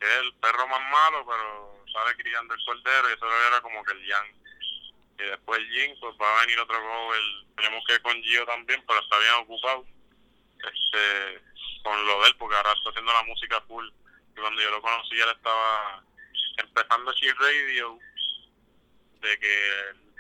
Es 0.01 0.11
el 0.21 0.35
perro 0.35 0.69
más 0.69 0.81
malo, 0.91 1.27
pero 1.27 1.85
sale 1.93 2.17
criando 2.17 2.55
el 2.55 2.65
cordero 2.65 3.11
y 3.11 3.13
eso 3.15 3.27
era 3.49 3.61
como 3.61 3.83
que 3.85 3.93
el 3.93 4.07
yang. 4.07 4.37
Y 5.19 5.23
después 5.23 5.59
el 5.59 5.71
yin, 5.71 5.97
pues 5.99 6.15
va 6.21 6.37
a 6.37 6.41
venir 6.43 6.61
otro 6.61 6.79
cover. 6.79 7.21
Tenemos 7.57 7.85
que 7.87 7.95
ir 7.95 8.03
con 8.03 8.23
Gio 8.23 8.45
también, 8.45 8.85
pero 8.87 9.01
está 9.01 9.19
bien 9.19 9.35
ocupado. 9.35 9.87
Este, 10.59 11.43
con 11.83 12.07
lo 12.07 12.21
de 12.21 12.29
él, 12.29 12.37
porque 12.37 12.57
ahora 12.57 12.73
está 12.73 12.91
haciendo 12.91 13.13
la 13.13 13.23
música 13.23 13.61
full. 13.63 13.89
Y 14.37 14.41
cuando 14.41 14.61
yo 14.61 14.71
lo 14.71 14.83
conocí, 14.83 15.19
él 15.19 15.31
estaba 15.31 16.03
empezando 16.59 17.13
Chi 17.15 17.29
Radio, 17.31 17.99
de 19.23 19.39
que 19.39 19.55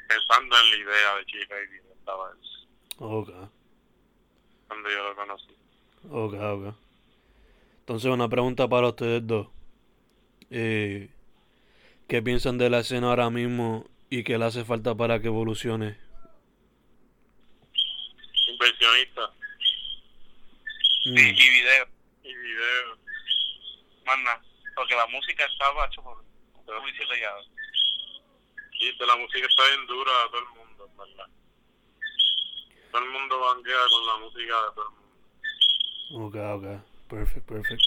pensando 0.09 0.57
en 0.59 0.71
la 0.71 0.77
idea 0.77 1.15
de 1.17 1.25
Chi 1.27 1.45
Radio, 1.45 1.83
estaba 1.99 2.31
él, 2.33 2.39
Ok, 2.99 3.29
cuando 4.69 4.91
yo 4.91 5.09
lo 5.09 5.17
conocí. 5.17 5.57
ok, 6.11 6.35
ok. 6.35 6.75
Entonces 7.81 8.11
una 8.11 8.29
pregunta 8.29 8.69
para 8.69 8.89
ustedes 8.89 9.27
dos. 9.27 9.49
Eh, 10.51 11.11
¿Qué 12.09 12.23
piensan 12.23 12.57
de 12.59 12.71
la 12.71 12.81
escena 12.81 13.09
ahora 13.09 13.31
mismo 13.31 13.89
y 14.11 14.23
qué 14.25 14.39
le 14.39 14.45
hace 14.45 14.65
falta 14.65 14.95
para 14.95 15.21
que 15.21 15.27
evolucione? 15.29 15.99
Inversionista 18.49 19.31
Mm, 21.07 21.17
y, 21.19 21.21
y 21.21 21.51
video. 21.51 21.87
Y 22.25 22.35
video. 22.35 22.99
Manda, 24.05 24.43
porque 24.75 24.95
la 24.97 25.07
música 25.07 25.45
estaba 25.47 25.87
hecho 25.87 26.03
por 26.03 26.25
por 26.67 26.83
Luis 26.83 27.09
Legado. 27.09 27.43
Y 28.73 28.99
de 28.99 29.07
la 29.07 29.17
música 29.17 29.47
está 29.47 29.67
bien 29.69 29.87
dura 29.87 30.13
a 30.25 30.29
todo 30.29 30.41
el 30.41 30.49
mundo, 30.49 30.87
en 30.91 30.97
¿verdad? 30.97 31.27
Todo 32.91 33.03
el 33.03 33.11
mundo 33.11 33.41
banquea 33.41 33.81
con 33.91 34.07
la 34.07 34.17
música 34.19 34.63
de 34.63 34.75
todo 34.75 34.85
el 34.85 36.21
mundo. 36.21 36.27
Ok, 36.27 36.37
ok. 36.37 37.09
Perfect, 37.09 37.47
perfect. 37.47 37.83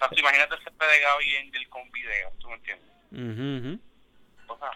Así, 0.00 0.14
imagínate 0.20 0.54
ese 0.54 0.70
pegado 0.70 1.20
y 1.20 1.36
Angel 1.36 1.68
con 1.68 1.90
video, 1.90 2.32
¿tú 2.40 2.48
me 2.48 2.54
entiendes? 2.54 2.88
Ujú, 3.10 3.68
ujú. 3.68 3.80
O 4.46 4.58
sea, 4.58 4.70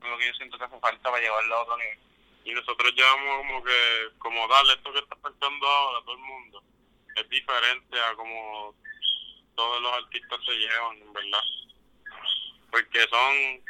lo 0.00 0.18
que 0.18 0.26
yo 0.26 0.34
siento 0.34 0.58
que 0.58 0.64
hace 0.64 0.78
falta 0.78 1.10
para 1.10 1.22
llevarlo 1.22 1.56
a 1.56 1.62
otro 1.62 1.76
nivel. 1.76 1.98
Y 2.44 2.54
nosotros 2.54 2.92
llevamos 2.94 3.38
como 3.38 3.64
que, 3.64 4.08
como 4.18 4.46
darle 4.46 4.74
esto 4.74 4.92
que 4.92 5.00
está 5.00 5.16
pensando 5.16 5.66
ahora 5.66 5.98
a 5.98 6.02
todo 6.02 6.14
el 6.14 6.22
mundo. 6.22 6.62
Es 7.16 7.28
diferente 7.28 8.00
a 8.00 8.14
como 8.14 8.74
todos 9.56 9.82
los 9.82 9.92
artistas 9.92 10.38
se 10.44 10.52
llevan, 10.52 10.96
en 10.98 11.12
verdad. 11.12 11.42
Porque 12.76 13.00
son 13.08 13.64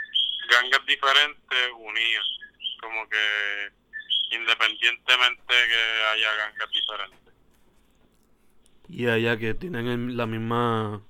gangas 0.51 0.85
diferentes 0.85 1.71
unidas. 1.79 2.27
Como 2.81 3.09
que 3.09 3.71
independientemente 4.35 5.47
que 5.47 6.05
haya 6.11 6.35
gangas 6.35 6.71
diferentes. 6.73 7.35
Y 8.89 9.07
allá 9.07 9.37
que 9.37 9.55
tienen 9.55 10.17
la 10.17 10.27
misma... 10.27 11.03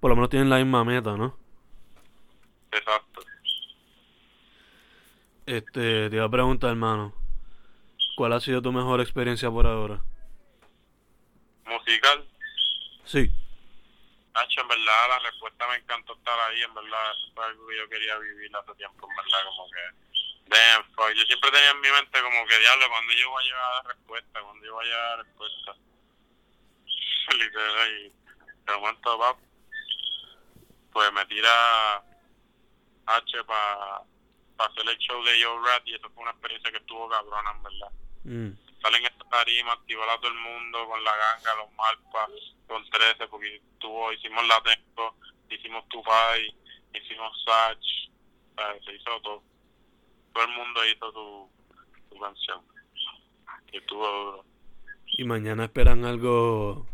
Por 0.00 0.08
lo 0.08 0.16
menos 0.16 0.30
tienen 0.30 0.48
la 0.48 0.56
misma 0.56 0.82
meta, 0.82 1.14
¿no? 1.14 1.38
Exacto. 2.70 3.20
Este, 5.44 6.08
te 6.08 6.16
iba 6.16 6.24
a 6.24 6.30
preguntar, 6.30 6.70
hermano. 6.70 7.14
¿Cuál 8.16 8.32
ha 8.32 8.40
sido 8.40 8.62
tu 8.62 8.72
mejor 8.72 9.02
experiencia 9.02 9.50
por 9.50 9.66
ahora? 9.66 10.02
Musical, 11.66 12.26
Sí. 13.04 13.30
Hacho, 14.34 14.60
en 14.62 14.68
verdad 14.68 15.08
la 15.08 15.18
respuesta 15.18 15.68
me 15.68 15.76
encantó 15.76 16.14
estar 16.14 16.38
ahí, 16.40 16.62
en 16.62 16.74
verdad, 16.74 17.12
eso 17.12 17.32
fue 17.34 17.44
algo 17.44 17.66
que 17.66 17.76
yo 17.76 17.88
quería 17.88 18.18
vivir 18.18 18.56
hace 18.56 18.74
tiempo, 18.74 19.08
en 19.08 19.16
verdad, 19.16 19.44
como 19.44 19.70
que, 19.70 19.80
damn, 20.48 20.84
fuck. 20.94 21.12
yo 21.12 21.24
siempre 21.24 21.50
tenía 21.50 21.70
en 21.70 21.80
mi 21.80 21.90
mente 21.90 22.22
como 22.22 22.46
que, 22.46 22.58
diablo, 22.58 22.88
cuando 22.88 23.12
yo 23.12 23.30
voy 23.30 23.42
a 23.42 23.46
llegar 23.46 23.62
a 23.62 23.74
la 23.74 23.82
respuesta, 23.92 24.40
cuando 24.40 24.64
yo 24.64 24.74
voy 24.74 24.84
a 24.84 24.88
llegar 24.88 25.04
a 25.04 25.16
la 25.16 25.22
respuesta, 25.22 25.76
literal, 27.36 28.00
y 28.00 28.12
de 28.64 28.78
momento, 28.78 29.18
pap, 29.18 29.38
pues 30.92 31.12
me 31.12 31.26
tira 31.26 32.02
H 33.06 33.44
para 33.44 34.02
hacer 34.58 34.88
el 34.88 34.98
show 34.98 35.22
de 35.24 35.40
Yo 35.40 35.60
Rat, 35.62 35.82
y 35.86 35.94
eso 35.94 36.08
fue 36.10 36.22
una 36.22 36.32
experiencia 36.32 36.70
que 36.70 36.78
estuvo 36.78 37.08
cabrona, 37.08 37.50
en 37.50 37.62
verdad. 37.62 37.90
Mm, 38.24 38.71
salen 38.82 39.04
esta 39.06 39.24
tarima, 39.28 39.72
activar 39.72 40.08
a 40.10 40.18
todo 40.18 40.28
el 40.28 40.38
mundo 40.38 40.86
con 40.88 41.02
la 41.04 41.12
ganga, 41.16 41.54
los 41.56 41.72
malpas, 41.72 42.30
con 42.66 42.84
13, 42.90 43.28
porque 43.28 43.62
tuvo, 43.78 44.12
hicimos 44.12 44.46
la 44.48 44.60
tempo, 44.62 45.14
hicimos 45.48 45.88
Tupai, 45.88 46.54
hicimos 46.92 47.44
Sach, 47.44 47.78
¿sabes? 48.56 48.84
se 48.84 48.94
hizo 48.94 49.20
todo. 49.22 49.42
Todo 50.32 50.44
el 50.44 50.50
mundo 50.50 50.84
hizo 50.86 51.12
su, 51.12 51.50
su 52.10 52.18
canción. 52.18 52.60
Y 53.70 53.78
estuvo 53.78 54.06
duro. 54.06 54.44
¿Y 55.06 55.24
mañana 55.24 55.64
esperan 55.64 56.04
algo 56.04 56.86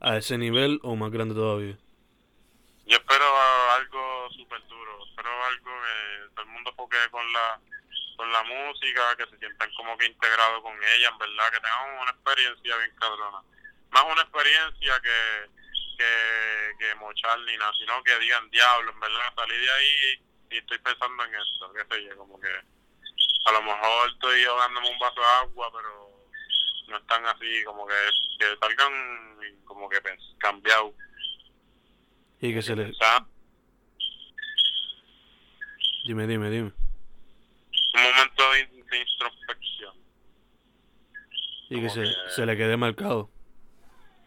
a 0.00 0.16
ese 0.16 0.38
nivel 0.38 0.78
o 0.82 0.94
más 0.96 1.10
grande 1.10 1.34
todavía? 1.34 1.76
Yo 2.86 2.96
espero 2.96 3.24
algo 3.76 4.30
súper 4.30 4.66
duro, 4.68 5.04
espero 5.06 5.28
algo 5.44 5.70
que 5.82 6.34
todo 6.34 6.44
el 6.44 6.52
mundo 6.52 6.72
foque 6.74 6.96
con 7.10 7.32
la 7.32 7.60
con 8.16 8.32
la 8.32 8.42
música, 8.42 9.16
que 9.16 9.26
se 9.38 9.46
sientan 9.46 9.70
como 9.76 9.96
que 9.96 10.06
integrados 10.06 10.62
con 10.62 10.74
ella, 10.74 11.08
en 11.08 11.18
verdad, 11.18 11.50
que 11.52 11.60
tengan 11.60 12.00
una 12.02 12.10
experiencia 12.10 12.76
bien 12.76 12.96
cabrona. 12.98 13.42
Más 13.90 14.04
una 14.04 14.22
experiencia 14.22 15.00
que, 15.00 15.50
que, 15.96 16.72
que 16.78 16.94
mochar 16.96 17.38
ni 17.40 17.56
nada, 17.56 17.72
sino 17.78 18.02
que 18.02 18.18
digan, 18.18 18.50
diablo, 18.50 18.92
en 18.92 19.00
verdad, 19.00 19.34
salí 19.36 19.56
de 19.56 19.70
ahí 19.70 20.24
y 20.50 20.58
estoy 20.58 20.78
pensando 20.78 21.24
en 21.24 21.34
esto, 21.34 21.72
qué 21.72 21.94
sé 21.94 22.04
yo, 22.04 22.16
como 22.16 22.40
que 22.40 22.48
a 22.48 23.52
lo 23.52 23.62
mejor 23.62 24.10
estoy 24.10 24.44
ahogándome 24.44 24.90
un 24.90 24.98
vaso 24.98 25.20
de 25.20 25.26
agua, 25.26 25.70
pero 25.72 26.26
no 26.88 26.96
están 26.96 27.24
así, 27.26 27.64
como 27.64 27.86
que, 27.86 27.94
que 28.38 28.56
salgan 28.60 29.38
como 29.64 29.88
que 29.88 30.00
cambiados. 30.38 30.94
Y 32.40 32.54
que 32.54 32.62
se 32.62 32.76
le... 32.76 32.84
Pensar 32.84 33.24
Dime, 36.08 36.26
dime, 36.26 36.48
dime. 36.48 36.72
un 37.94 38.02
momento 38.02 38.52
de, 38.52 38.77
de 38.90 38.98
introspección. 39.00 39.94
Y 41.70 41.80
que 41.80 41.90
se, 41.90 42.02
que- 42.02 42.14
se 42.34 42.46
le 42.46 42.56
quede 42.56 42.76
marcado. 42.76 43.30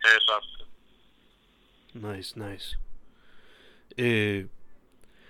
Exacto. 0.04 0.68
Nice, 1.94 2.40
nice. 2.40 2.78
Eh, 3.98 4.48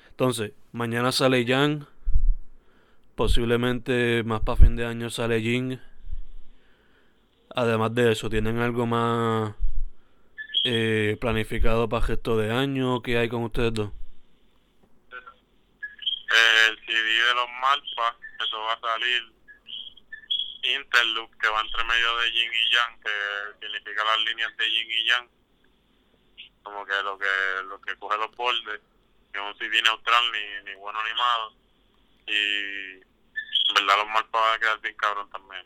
entonces, 0.10 0.52
mañana 0.72 1.12
sale 1.12 1.46
Jan. 1.46 1.88
Posiblemente 3.16 4.24
más 4.24 4.42
para 4.42 4.58
fin 4.58 4.76
de 4.76 4.86
año 4.86 5.10
sale 5.10 5.42
Jin. 5.42 5.80
Además 7.54 7.94
de 7.94 8.12
eso, 8.14 8.30
¿tienen 8.30 8.60
algo 8.60 8.86
más 8.86 9.54
eh, 10.64 11.18
planificado 11.20 11.90
para 11.90 12.04
el 12.04 12.08
resto 12.10 12.38
de 12.38 12.52
año? 12.52 13.02
¿Qué 13.02 13.18
hay 13.18 13.28
con 13.30 13.44
ustedes 13.44 13.74
dos? 13.74 13.92
Eh, 15.12 16.68
el 16.70 16.78
CD 16.86 16.96
de 16.96 17.34
los 17.36 17.48
Malpas, 17.62 18.16
eso 18.44 18.60
va 18.62 18.74
a 18.74 18.80
salir 18.80 19.32
Interloop, 20.64 21.32
que 21.42 21.48
va 21.50 21.62
entre 21.62 21.84
medio 21.86 22.18
de 22.18 22.32
Yin 22.32 22.52
y 22.54 22.72
Yang, 22.74 23.00
que 23.02 23.66
significa 23.66 24.04
las 24.04 24.20
líneas 24.20 24.56
de 24.58 24.70
Yin 24.72 24.92
y 24.92 25.06
Yang, 25.08 25.30
como 26.64 26.86
que 26.86 26.94
lo 27.04 27.18
que 27.18 27.64
lo 27.68 27.82
que 27.82 27.96
coge 27.98 28.18
los 28.18 28.36
bordes, 28.36 28.80
que 29.34 29.40
es 29.40 29.44
un 29.46 29.58
CD 29.58 29.82
neutral, 29.82 30.24
ni, 30.32 30.70
ni 30.72 30.76
bueno 30.78 31.00
ni 31.04 31.14
malo, 31.16 31.54
y 32.28 33.02
en 33.02 33.74
verdad 33.74 33.98
los 33.98 34.08
Malpas 34.08 34.42
van 34.42 34.56
a 34.56 34.60
quedar 34.60 34.80
bien 34.82 34.96
cabrón 34.96 35.30
también. 35.32 35.66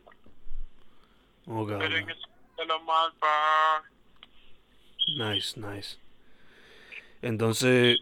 Ok, 1.48 1.70
Pero 1.78 1.98
en 1.98 2.04
ok. 2.04 2.10
eso 2.10 2.28
de 2.58 2.66
los 2.66 2.84
Malpas, 2.84 3.84
Nice, 5.18 5.60
nice. 5.60 5.98
Entonces, 7.22 8.00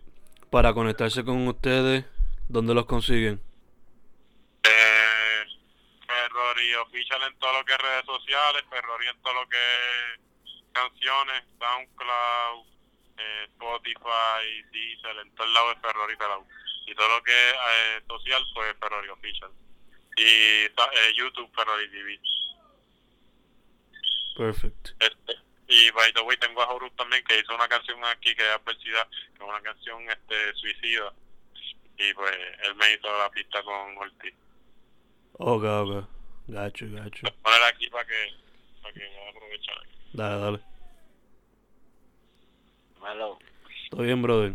para 0.50 0.74
conectarse 0.74 1.24
con 1.26 1.48
ustedes, 1.48 2.06
¿dónde 2.48 2.74
los 2.74 2.86
consiguen? 2.86 3.42
Eh, 4.64 5.46
Ferrori 6.08 6.76
Official 6.76 7.22
en 7.24 7.40
todo 7.40 7.54
lo 7.54 7.66
que 7.66 7.74
es 7.74 7.80
redes 7.80 8.06
sociales, 8.06 8.64
Ferrori 8.70 9.08
en 9.08 9.22
todo 9.22 9.34
lo 9.34 9.50
que 9.50 9.58
es 9.58 10.20
canciones, 10.74 11.44
SoundCloud, 11.60 12.66
eh, 13.18 13.44
Spotify, 13.50 14.64
Diesel, 14.72 15.20
en 15.20 15.36
todos 15.36 15.52
lados 15.52 15.76
es 15.76 15.82
Ferrori 15.82 16.16
pelado. 16.16 16.46
Y 16.86 16.96
todo 16.96 17.08
lo 17.08 17.24
que 17.24 17.32
es 17.32 17.54
eh, 17.54 18.04
social, 18.08 18.44
pues 18.54 18.76
Ferrori 18.80 19.10
Official. 19.10 19.52
Y 20.18 20.24
eh, 20.24 21.14
YouTube, 21.16 21.50
Ferrori 21.56 21.90
TV. 21.90 22.20
Perfect. 24.36 24.90
Este, 25.00 25.34
y 25.68 25.92
by 25.92 26.12
the 26.14 26.22
way, 26.22 26.38
tengo 26.38 26.62
a 26.62 26.72
Horus 26.72 26.96
también 26.96 27.24
que 27.24 27.40
hizo 27.40 27.56
una 27.56 27.68
canción 27.68 28.04
aquí 28.06 28.36
que 28.36 28.44
es 28.44 28.56
Adversidad, 28.56 29.08
que 29.10 29.44
es 29.44 29.50
una 29.50 29.62
canción 29.62 30.10
este 30.10 30.54
suicida. 30.56 31.14
Y 31.98 32.14
pues 32.14 32.36
él 32.64 32.76
me 32.76 32.94
hizo 32.94 33.18
la 33.18 33.30
pista 33.30 33.64
con 33.64 33.98
Ortiz. 33.98 34.34
Ok, 35.34 35.64
ok. 35.64 36.08
Gacho, 36.48 36.86
gacho. 36.92 37.22
Voy 37.24 37.32
a 37.32 37.44
poner 37.44 37.64
aquí 37.64 37.90
para 37.90 38.06
que, 38.06 38.14
para 38.82 38.94
que 38.94 39.00
pueda 39.00 39.30
aprovechar. 39.30 39.76
Dale, 40.14 40.42
dale. 40.42 40.60
Hello. 43.06 43.40
¿Todo 43.90 44.04
bien, 44.04 44.22
brother? 44.22 44.54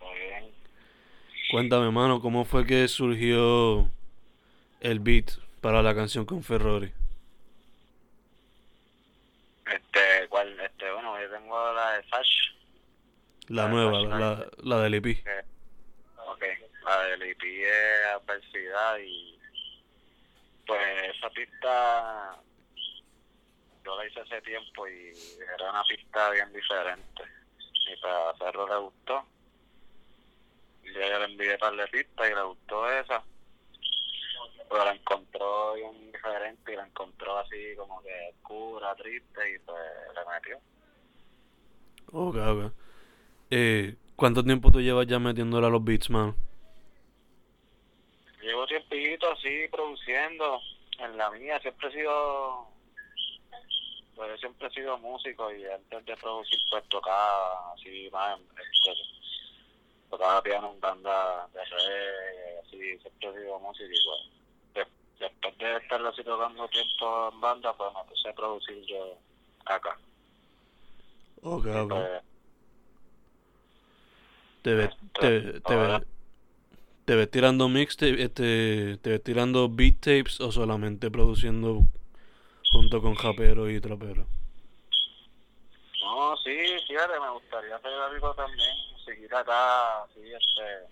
Muy 0.00 0.18
bien. 0.18 0.54
Cuéntame, 1.50 1.90
mano, 1.90 2.20
¿cómo 2.20 2.44
fue 2.44 2.66
que 2.66 2.88
surgió 2.88 3.90
el 4.80 5.00
beat 5.00 5.32
para 5.60 5.82
la 5.82 5.94
canción 5.94 6.24
con 6.24 6.42
Ferrari? 6.42 6.92
Este, 9.66 10.28
¿cuál? 10.28 10.58
Este, 10.60 10.90
bueno, 10.92 11.20
yo 11.20 11.30
tengo 11.30 11.72
la 11.72 11.92
de 11.92 12.08
Sash. 12.08 12.50
La 13.48 13.68
nueva, 13.68 14.00
la, 14.00 14.46
la 14.62 14.80
del 14.82 14.94
EP. 14.94 15.04
Que, 15.24 15.44
ok, 16.16 16.42
la 16.84 17.02
del 17.04 17.30
IP 17.30 17.42
es 17.42 18.06
adversidad 18.14 18.98
y 18.98 19.39
pues 20.66 21.16
esa 21.16 21.30
pista 21.30 22.40
yo 23.84 23.96
la 23.96 24.06
hice 24.06 24.20
hace 24.20 24.40
tiempo 24.42 24.86
y 24.88 25.12
era 25.54 25.70
una 25.70 25.82
pista 25.84 26.30
bien 26.30 26.52
diferente. 26.52 27.22
Y 27.58 28.00
para 28.00 28.30
hacerlo 28.30 28.68
le 28.68 28.76
gustó. 28.76 29.24
Y 30.84 30.92
yo 30.92 31.00
ya 31.00 31.18
le 31.18 31.24
envié 31.24 31.58
par 31.58 31.74
de 31.76 31.86
pistas 31.88 32.30
y 32.30 32.34
le 32.34 32.42
gustó 32.42 32.90
esa. 32.90 33.22
Pero 34.68 34.84
la 34.84 34.92
encontró 34.92 35.74
bien 35.74 36.12
diferente 36.12 36.72
y 36.72 36.76
la 36.76 36.86
encontró 36.86 37.38
así 37.38 37.74
como 37.76 38.00
que 38.02 38.32
oscura, 38.34 38.94
triste 38.94 39.54
y 39.54 39.58
pues 39.60 39.78
le 40.14 40.32
metió. 40.32 40.58
Ok, 42.12 42.36
ok. 42.36 42.72
Eh, 43.50 43.96
¿cuánto 44.14 44.44
tiempo 44.44 44.70
tú 44.70 44.80
llevas 44.80 45.06
ya 45.06 45.18
metiéndole 45.18 45.66
a 45.66 45.70
los 45.70 45.82
beats, 45.82 46.10
mano? 46.10 46.36
Llevo 48.60 48.66
tiempito 48.66 49.30
así 49.32 49.68
produciendo. 49.70 50.60
En 50.98 51.16
la 51.16 51.30
mía 51.30 51.58
siempre 51.60 51.88
he 51.88 51.92
sido. 51.92 52.66
Pues 54.14 54.30
yo 54.30 54.36
siempre 54.36 54.68
he 54.68 54.70
sido 54.72 54.98
músico 54.98 55.50
y 55.54 55.64
antes 55.64 56.04
de 56.04 56.16
producir, 56.16 56.58
pues 56.70 56.84
tocaba 56.88 57.72
así 57.72 58.10
más. 58.12 58.38
Este, 58.40 58.92
tocaba 60.10 60.42
piano 60.42 60.72
en 60.74 60.80
banda 60.80 61.48
de 61.54 61.64
reggae, 61.64 62.58
así. 62.66 62.98
Siempre 62.98 63.28
he 63.30 63.42
sido 63.42 63.58
músico 63.60 63.88
y 63.90 64.04
pues. 64.04 64.88
de- 65.18 65.24
después 65.26 65.58
de 65.58 65.76
estar 65.76 66.06
así 66.06 66.22
tocando 66.22 66.68
tiempo 66.68 67.30
en 67.32 67.40
banda, 67.40 67.72
pues 67.72 67.90
me 67.94 68.04
puse 68.10 68.28
a 68.28 68.34
producir 68.34 68.84
yo 68.84 69.16
acá. 69.64 69.96
Y, 71.42 71.46
ok. 71.48 71.88
pues, 71.88 72.22
¿Te 74.62 74.74
ves, 74.74 74.90
te, 75.18 75.60
te 75.60 75.76
ves, 75.76 76.02
te 77.10 77.16
ves 77.16 77.28
tirando 77.28 77.68
mixtape, 77.68 78.22
este, 78.22 78.96
te 78.98 79.10
ves 79.10 79.24
tirando 79.24 79.68
beat 79.68 79.96
tapes 79.96 80.40
o 80.40 80.52
solamente 80.52 81.10
produciendo 81.10 81.80
junto 82.70 83.02
con 83.02 83.16
japero 83.16 83.68
y 83.68 83.80
trapero? 83.80 84.28
No, 86.02 86.36
sí, 86.36 86.56
fíjate, 86.86 87.18
me 87.18 87.30
gustaría 87.30 87.74
hacer 87.74 87.92
algo 87.92 88.32
también, 88.34 88.76
seguir 89.04 89.34
acá, 89.34 90.04
así, 90.04 90.20
este, 90.20 90.86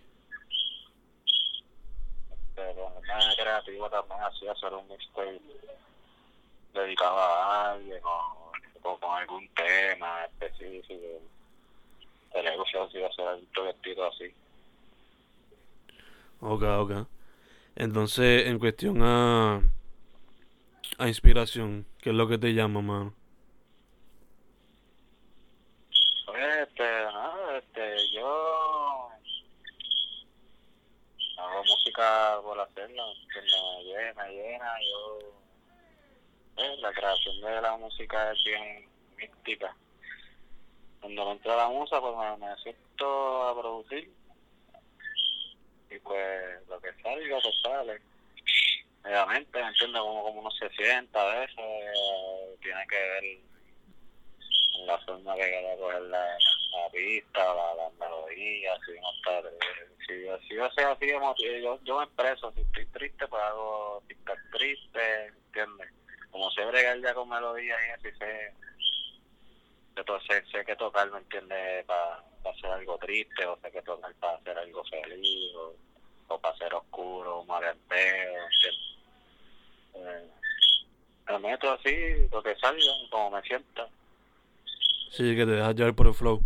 este, 2.33 2.75
ponerme 2.75 3.37
creativo 3.37 3.89
también, 3.89 4.21
así, 4.23 4.49
hacer 4.49 4.75
un 4.75 4.89
mixtape 4.89 5.41
dedicado 6.75 7.17
a 7.17 7.75
alguien 7.75 8.01
o, 8.03 8.51
o 8.83 8.99
con 8.99 9.19
algún 9.19 9.49
tema 9.55 10.25
específico. 10.25 11.23
Sería 12.33 12.57
gusto 12.57 12.83
así, 12.83 13.05
hacer 13.05 13.25
algún 13.25 13.47
proyectito 13.53 14.05
así. 14.05 14.35
Ok, 16.41 16.63
ok. 16.63 16.93
Entonces, 17.75 18.47
en 18.47 18.59
cuestión 18.59 19.03
a, 19.03 19.61
a 20.99 21.09
inspiración, 21.09 21.87
¿qué 22.01 22.11
es 22.11 22.17
lo 22.17 22.29
que 22.29 22.39
te 22.39 22.55
llama, 22.55 22.81
mano? 22.81 23.15
Este, 26.61 26.83
nada, 26.83 27.59
este, 27.59 28.13
yo 28.13 29.09
hago 31.39 31.65
música 31.65 32.39
por 32.43 32.61
hacerla, 32.61 33.03
que 33.33 33.41
me 33.41 33.85
llena, 33.85 34.29
llena, 34.29 34.73
yo, 34.91 35.19
eh, 36.57 36.77
la 36.81 36.93
creación 36.93 37.41
de 37.41 37.61
la 37.61 37.77
música 37.77 38.33
es 38.33 38.45
bien 38.45 38.89
mística. 39.17 39.77
Cuando 41.01 41.25
me 41.25 41.33
entra 41.33 41.57
la 41.57 41.69
música, 41.69 42.01
pues 42.01 42.15
me, 42.17 42.47
me 42.47 42.57
siento 42.63 43.49
a 43.49 43.61
producir 43.61 44.18
y 45.91 45.99
pues 46.01 46.69
lo 46.69 46.81
que 46.81 46.93
salga, 47.03 47.39
pues 47.43 47.55
sale. 47.63 48.01
Obviamente, 49.05 49.61
¿me 49.63 49.69
entiendes? 49.69 50.01
Como, 50.03 50.23
como 50.23 50.41
uno 50.41 50.51
se 50.51 50.69
sienta 50.71 51.21
a 51.23 51.41
veces, 51.41 51.57
tiene 52.61 52.87
que 52.89 52.97
ver 52.97 53.25
la 54.87 54.99
forma 55.01 55.35
que 55.35 55.49
quiera 55.49 55.77
coger 55.77 56.03
la, 56.03 56.25
la 56.27 56.91
pista, 56.93 57.55
la, 57.55 57.91
melodía, 57.99 58.75
si 58.87 58.93
no 59.01 59.13
está, 59.13 59.51
si, 60.07 60.25
yo- 60.25 60.39
si 60.49 60.55
yo 60.55 60.71
soy 60.71 60.85
así 60.85 61.07
yo, 61.63 61.79
yo 61.85 61.99
me 61.99 62.05
expreso, 62.05 62.53
si 62.53 62.61
estoy 62.61 62.87
triste 62.87 63.27
pues 63.29 63.43
hago 63.43 64.03
pistas 64.07 64.39
tristes, 64.53 65.33
¿entiendes? 65.47 65.91
Como 66.31 66.51
sé 66.53 66.65
bregar 66.67 67.01
ya 67.01 67.15
con 67.15 67.29
melodía 67.29 67.77
y 67.87 67.91
así 67.91 68.17
sé, 68.19 68.53
entonces 69.97 70.45
sé 70.53 70.65
que 70.65 70.77
tocar, 70.77 71.11
¿me 71.11 71.19
entiendes? 71.19 71.85
Para 71.87 72.23
hacer 72.45 72.71
algo 72.71 72.99
triste, 72.99 73.47
o 73.47 73.59
sé 73.61 73.71
que 73.71 73.83
tocar 73.83 74.15
para 74.15 74.37
hacer 74.37 74.59
algo 74.59 74.85
feliz, 74.85 75.55
o, 75.55 75.75
o 76.29 76.39
para 76.39 76.55
hacer 76.55 76.75
oscuro, 76.75 77.41
un. 77.41 77.49
Eh, 79.95 80.29
me 81.29 81.39
meto 81.39 81.71
así, 81.73 82.29
lo 82.31 82.43
que 82.43 82.57
salga, 82.57 82.93
como 83.11 83.31
me 83.31 83.43
sienta. 83.43 83.89
Sí, 85.11 85.35
que 85.37 85.45
te 85.45 85.53
dejas 85.53 85.75
llevar 85.75 85.95
por 85.95 86.07
el 86.07 86.15
flow. 86.15 86.43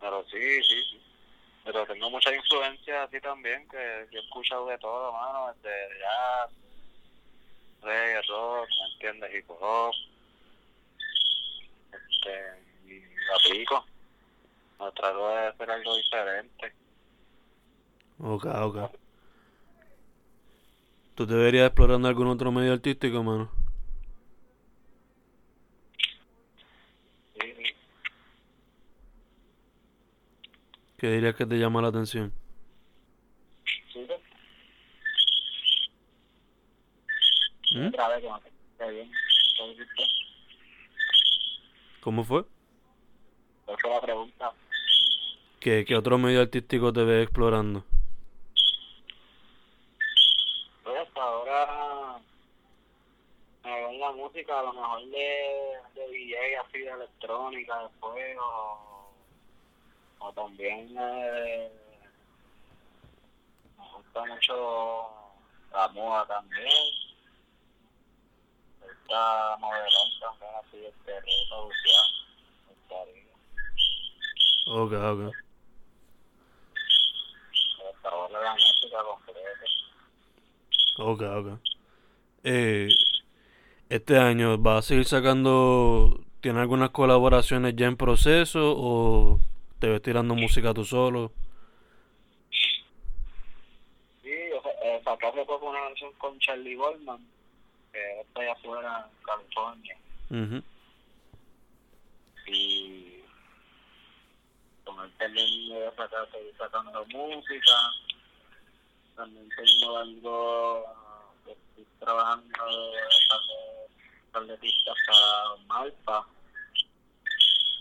Pero 0.00 0.24
sí, 0.30 0.62
sí, 0.62 0.82
sí. 0.90 1.00
Pero 1.64 1.86
tengo 1.86 2.10
mucha 2.10 2.34
influencia 2.34 3.02
así 3.02 3.20
también, 3.20 3.68
que 3.68 4.06
yo 4.10 4.20
he 4.20 4.24
escuchado 4.24 4.66
de 4.66 4.78
todo, 4.78 5.12
mano, 5.12 5.52
desde 5.54 5.98
jazz, 5.98 6.50
reggae, 7.82 8.22
rock, 8.22 8.68
¿me 8.68 8.92
entiendes? 8.92 9.34
Hip 9.34 9.50
hop. 9.50 9.94
Este, 11.92 12.32
y 12.86 13.02
aplico. 13.34 13.84
Me 14.80 14.90
trato 14.92 15.28
de 15.28 15.46
hacer 15.48 15.70
algo 15.70 15.96
diferente. 15.96 16.72
Ok, 18.18 18.46
ok. 18.46 18.90
¿Tú 21.14 21.26
deberías 21.26 21.66
explorando 21.66 22.08
algún 22.08 22.28
otro 22.28 22.50
medio 22.50 22.72
artístico, 22.72 23.22
mano? 23.22 23.50
Sí. 27.34 27.54
¿Qué 30.96 31.10
dirías 31.10 31.34
que 31.34 31.44
te 31.44 31.58
llama 31.58 31.82
la 31.82 31.88
atención? 31.88 32.32
Sí, 33.92 34.06
¿Mm? 37.74 37.90
¿Cómo 42.00 42.24
fue? 42.24 42.44
¿Cuál 43.66 43.78
fue 43.78 43.90
la 43.90 44.00
pregunta? 44.00 44.52
¿Qué, 45.60 45.84
qué 45.84 45.94
otro 45.94 46.16
medio 46.16 46.40
artístico 46.40 46.90
te 46.90 47.04
ves 47.04 47.24
explorando? 47.24 47.84
Pues 50.82 50.96
hasta 50.98 51.22
ahora 51.22 52.18
me 53.62 53.70
veo 53.70 53.90
en 53.90 54.00
la 54.00 54.12
música, 54.12 54.58
a 54.58 54.62
lo 54.62 54.72
mejor 54.72 55.04
de, 55.10 55.72
de 55.94 56.08
DJ, 56.08 56.56
así 56.60 56.78
de 56.78 56.88
electrónica, 56.88 57.82
después, 57.82 58.38
o, 58.40 59.12
o 60.20 60.32
también 60.32 60.96
eh, 60.98 61.70
me 63.78 63.84
gusta 63.96 64.24
mucho 64.24 65.10
la 65.72 65.88
moda 65.88 66.26
también. 66.26 66.72
Está 68.80 69.56
modelando 69.58 70.20
también 70.20 70.52
así, 70.64 70.86
este, 70.86 71.20
reproducción, 71.20 72.20
Ok, 74.66 74.92
ok 74.92 75.49
la 78.42 78.52
música 78.52 78.98
completa 79.02 79.50
Ok, 80.98 81.22
ok. 81.22 81.60
Eh, 82.44 82.88
este 83.88 84.18
año, 84.18 84.58
¿vas 84.58 84.78
a 84.78 84.88
seguir 84.88 85.04
sacando, 85.04 86.20
tiene 86.40 86.60
algunas 86.60 86.90
colaboraciones 86.90 87.74
ya 87.76 87.86
en 87.86 87.96
proceso 87.96 88.74
o 88.76 89.40
te 89.78 89.88
ves 89.88 90.02
tirando 90.02 90.34
música 90.34 90.72
tú 90.74 90.84
solo? 90.84 91.32
Sí, 94.22 94.52
o 94.56 94.62
sea, 94.62 94.72
eh, 94.84 95.02
hace 95.04 95.44
poco 95.44 95.70
una 95.70 95.80
canción 95.80 96.12
con 96.18 96.38
Charlie 96.38 96.76
Goldman, 96.76 97.26
que 97.92 98.20
está 98.20 98.40
allá 98.42 98.52
afuera 98.52 99.10
en 99.10 99.24
California. 99.24 99.96
Ujú. 100.30 100.62
Y 102.46 103.22
con 104.84 105.04
el 105.04 105.10
también 105.12 105.46
voy 105.68 105.82
a 105.82 105.90
sacar, 105.96 106.30
seguir 106.30 106.54
sacando 106.58 107.04
música. 107.06 107.72
También 109.20 109.50
tengo 109.50 109.98
algo, 109.98 110.84
que 111.44 111.52
estoy 111.52 111.86
trabajando 111.98 112.48
de 112.48 114.32
par 114.32 114.46
de 114.46 114.56
pistas 114.56 114.96
para 115.06 115.56
Malpa. 115.66 116.26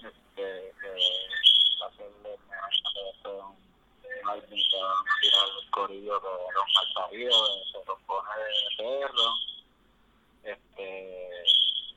Este, 0.03 0.73
que 0.81 0.89
va 1.81 1.87
a 1.87 1.91
ser 1.95 2.11
de 2.23 2.37
un 3.29 4.29
álbum 4.29 4.49
que 4.49 4.81
van 4.81 4.97
a 4.97 5.19
tirar 5.21 5.47
el 5.63 5.71
corillo 5.71 6.19
de 6.19 6.53
los 6.53 6.65
malparidos, 6.75 7.71
se 7.71 7.85
compone 7.85 8.29
de 8.37 8.83
perro, 8.83 9.33
este, 10.43 11.43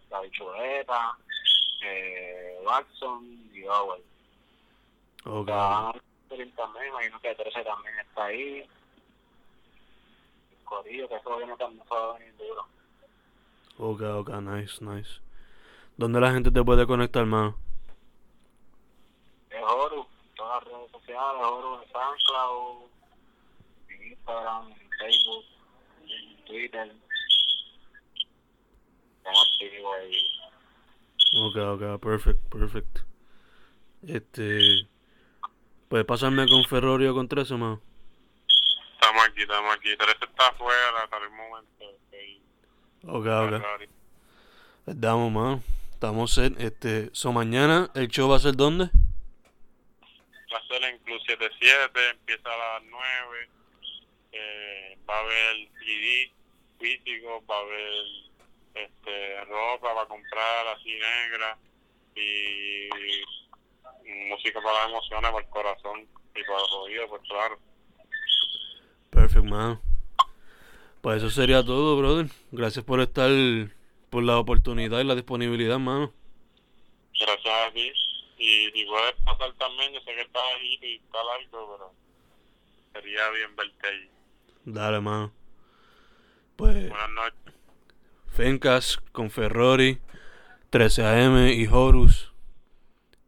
la 0.08 0.20
bichuleta, 0.20 1.18
eh, 1.82 2.60
Watson 2.62 3.50
y 3.52 3.64
Owen. 3.64 4.02
Ok, 5.24 5.48
Van 5.48 5.86
a 5.86 5.94
salir 6.28 6.54
también, 6.54 6.86
imagino 6.86 7.20
que 7.20 7.34
13 7.34 7.64
también 7.64 7.98
está 7.98 8.26
ahí. 8.26 8.70
Corillo, 10.72 11.08
que 11.08 11.16
eso 11.16 11.36
viene 11.36 11.54
también 11.56 11.84
duro. 12.38 12.66
ok, 13.78 14.00
ok, 14.20 14.30
nice, 14.40 14.82
nice. 14.82 15.20
¿Dónde 15.98 16.18
la 16.18 16.32
gente 16.32 16.50
te 16.50 16.64
puede 16.64 16.86
conectar, 16.86 17.26
mano? 17.26 17.56
Es 19.50 19.62
Oro, 19.62 20.06
todas 20.34 20.64
las 20.64 20.72
redes 20.72 20.90
sociales, 20.90 21.42
Oro 21.44 21.82
en 21.82 21.92
SoundCloud, 21.92 22.90
en 23.88 24.12
Instagram, 24.12 24.70
en 24.70 24.90
Facebook, 24.98 25.44
en 26.06 26.44
Twitter. 26.46 26.96
Activos 29.24 29.94
ahí. 30.00 30.16
Ok, 31.34 31.56
ok, 31.56 32.00
perfect, 32.00 32.40
perfect. 32.48 32.98
Este, 34.06 34.88
¿puedes 35.88 36.06
pasarme 36.06 36.48
con 36.48 36.64
Ferrorio 36.64 37.12
o 37.12 37.14
con 37.14 37.28
13, 37.28 37.56
mano? 37.56 37.91
Estamos 39.32 39.32
aquí, 39.32 39.42
estamos 39.42 39.74
aquí. 39.74 39.96
Teresa 39.96 40.24
está 40.24 40.48
afuera 40.48 41.02
hasta 41.04 41.16
el 41.18 41.30
momento. 41.30 41.84
estoy- 41.90 42.42
Ok, 43.04 43.26
damos, 44.86 45.32
mano. 45.32 45.62
Estamos 45.92 46.32
set. 46.32 46.60
Este, 46.60 47.10
so 47.12 47.32
mañana, 47.32 47.90
¿el 47.94 48.08
show 48.08 48.28
va 48.28 48.36
a 48.36 48.40
ser 48.40 48.56
dónde? 48.56 48.84
Va 50.52 50.58
a 50.58 50.66
ser 50.66 50.82
en 50.84 50.98
Club 50.98 51.20
77, 51.26 52.10
empieza 52.10 52.52
a 52.52 52.56
las 52.80 52.82
9. 52.90 53.48
Eh, 54.32 54.98
va 55.08 55.16
a 55.16 55.20
haber 55.20 55.68
CD 55.78 56.32
físico, 56.80 57.42
va 57.50 57.56
a 57.56 57.60
haber 57.60 57.92
este, 58.74 59.44
ropa 59.44 59.94
para 59.94 60.06
comprar 60.08 60.66
así 60.68 60.94
negra 60.98 61.58
y 62.16 62.88
música 64.28 64.60
para 64.60 64.78
las 64.80 64.88
emociones, 64.88 65.30
para 65.30 65.44
el 65.44 65.50
corazón 65.50 66.08
y 66.34 66.42
para 66.44 66.58
los 66.58 66.72
oídos, 66.72 67.08
pues 67.08 67.22
claro. 67.28 67.58
Perfect, 69.12 69.44
mano. 69.44 69.80
Pues 71.02 71.18
eso 71.18 71.30
sería 71.30 71.62
todo, 71.62 71.96
brother. 71.98 72.30
Gracias 72.50 72.84
por 72.84 73.00
estar, 73.00 73.30
por 74.08 74.22
la 74.22 74.38
oportunidad 74.38 75.00
y 75.00 75.04
la 75.04 75.14
disponibilidad, 75.14 75.78
mano. 75.78 76.12
Gracias 77.20 77.54
a 77.68 77.72
ti. 77.72 77.92
Y 78.38 78.70
si 78.72 78.84
puedes 78.86 79.14
pasar 79.24 79.52
también, 79.58 79.92
yo 79.92 80.00
sé 80.00 80.14
que 80.14 80.22
estás 80.22 80.42
ahí 80.56 80.78
y 80.80 80.94
está 80.96 81.18
largo, 81.22 81.76
pero 81.76 81.92
sería 82.94 83.30
bien 83.30 83.54
verte 83.54 83.86
ahí. 83.86 84.10
Dale, 84.64 85.00
mano. 85.00 85.32
Pues, 86.56 86.88
Buenas 86.88 87.10
noches. 87.10 87.54
Fencas 88.28 88.98
con 89.12 89.30
Ferrari, 89.30 90.00
13AM 90.70 91.54
y 91.54 91.66
Horus. 91.66 92.32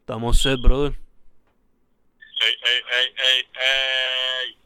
Estamos 0.00 0.40
set, 0.40 0.60
brother. 0.60 0.98
Ey, 2.40 2.54
ey, 2.64 2.82
ey, 2.90 3.14
ey, 3.16 3.44
ey. 3.54 4.63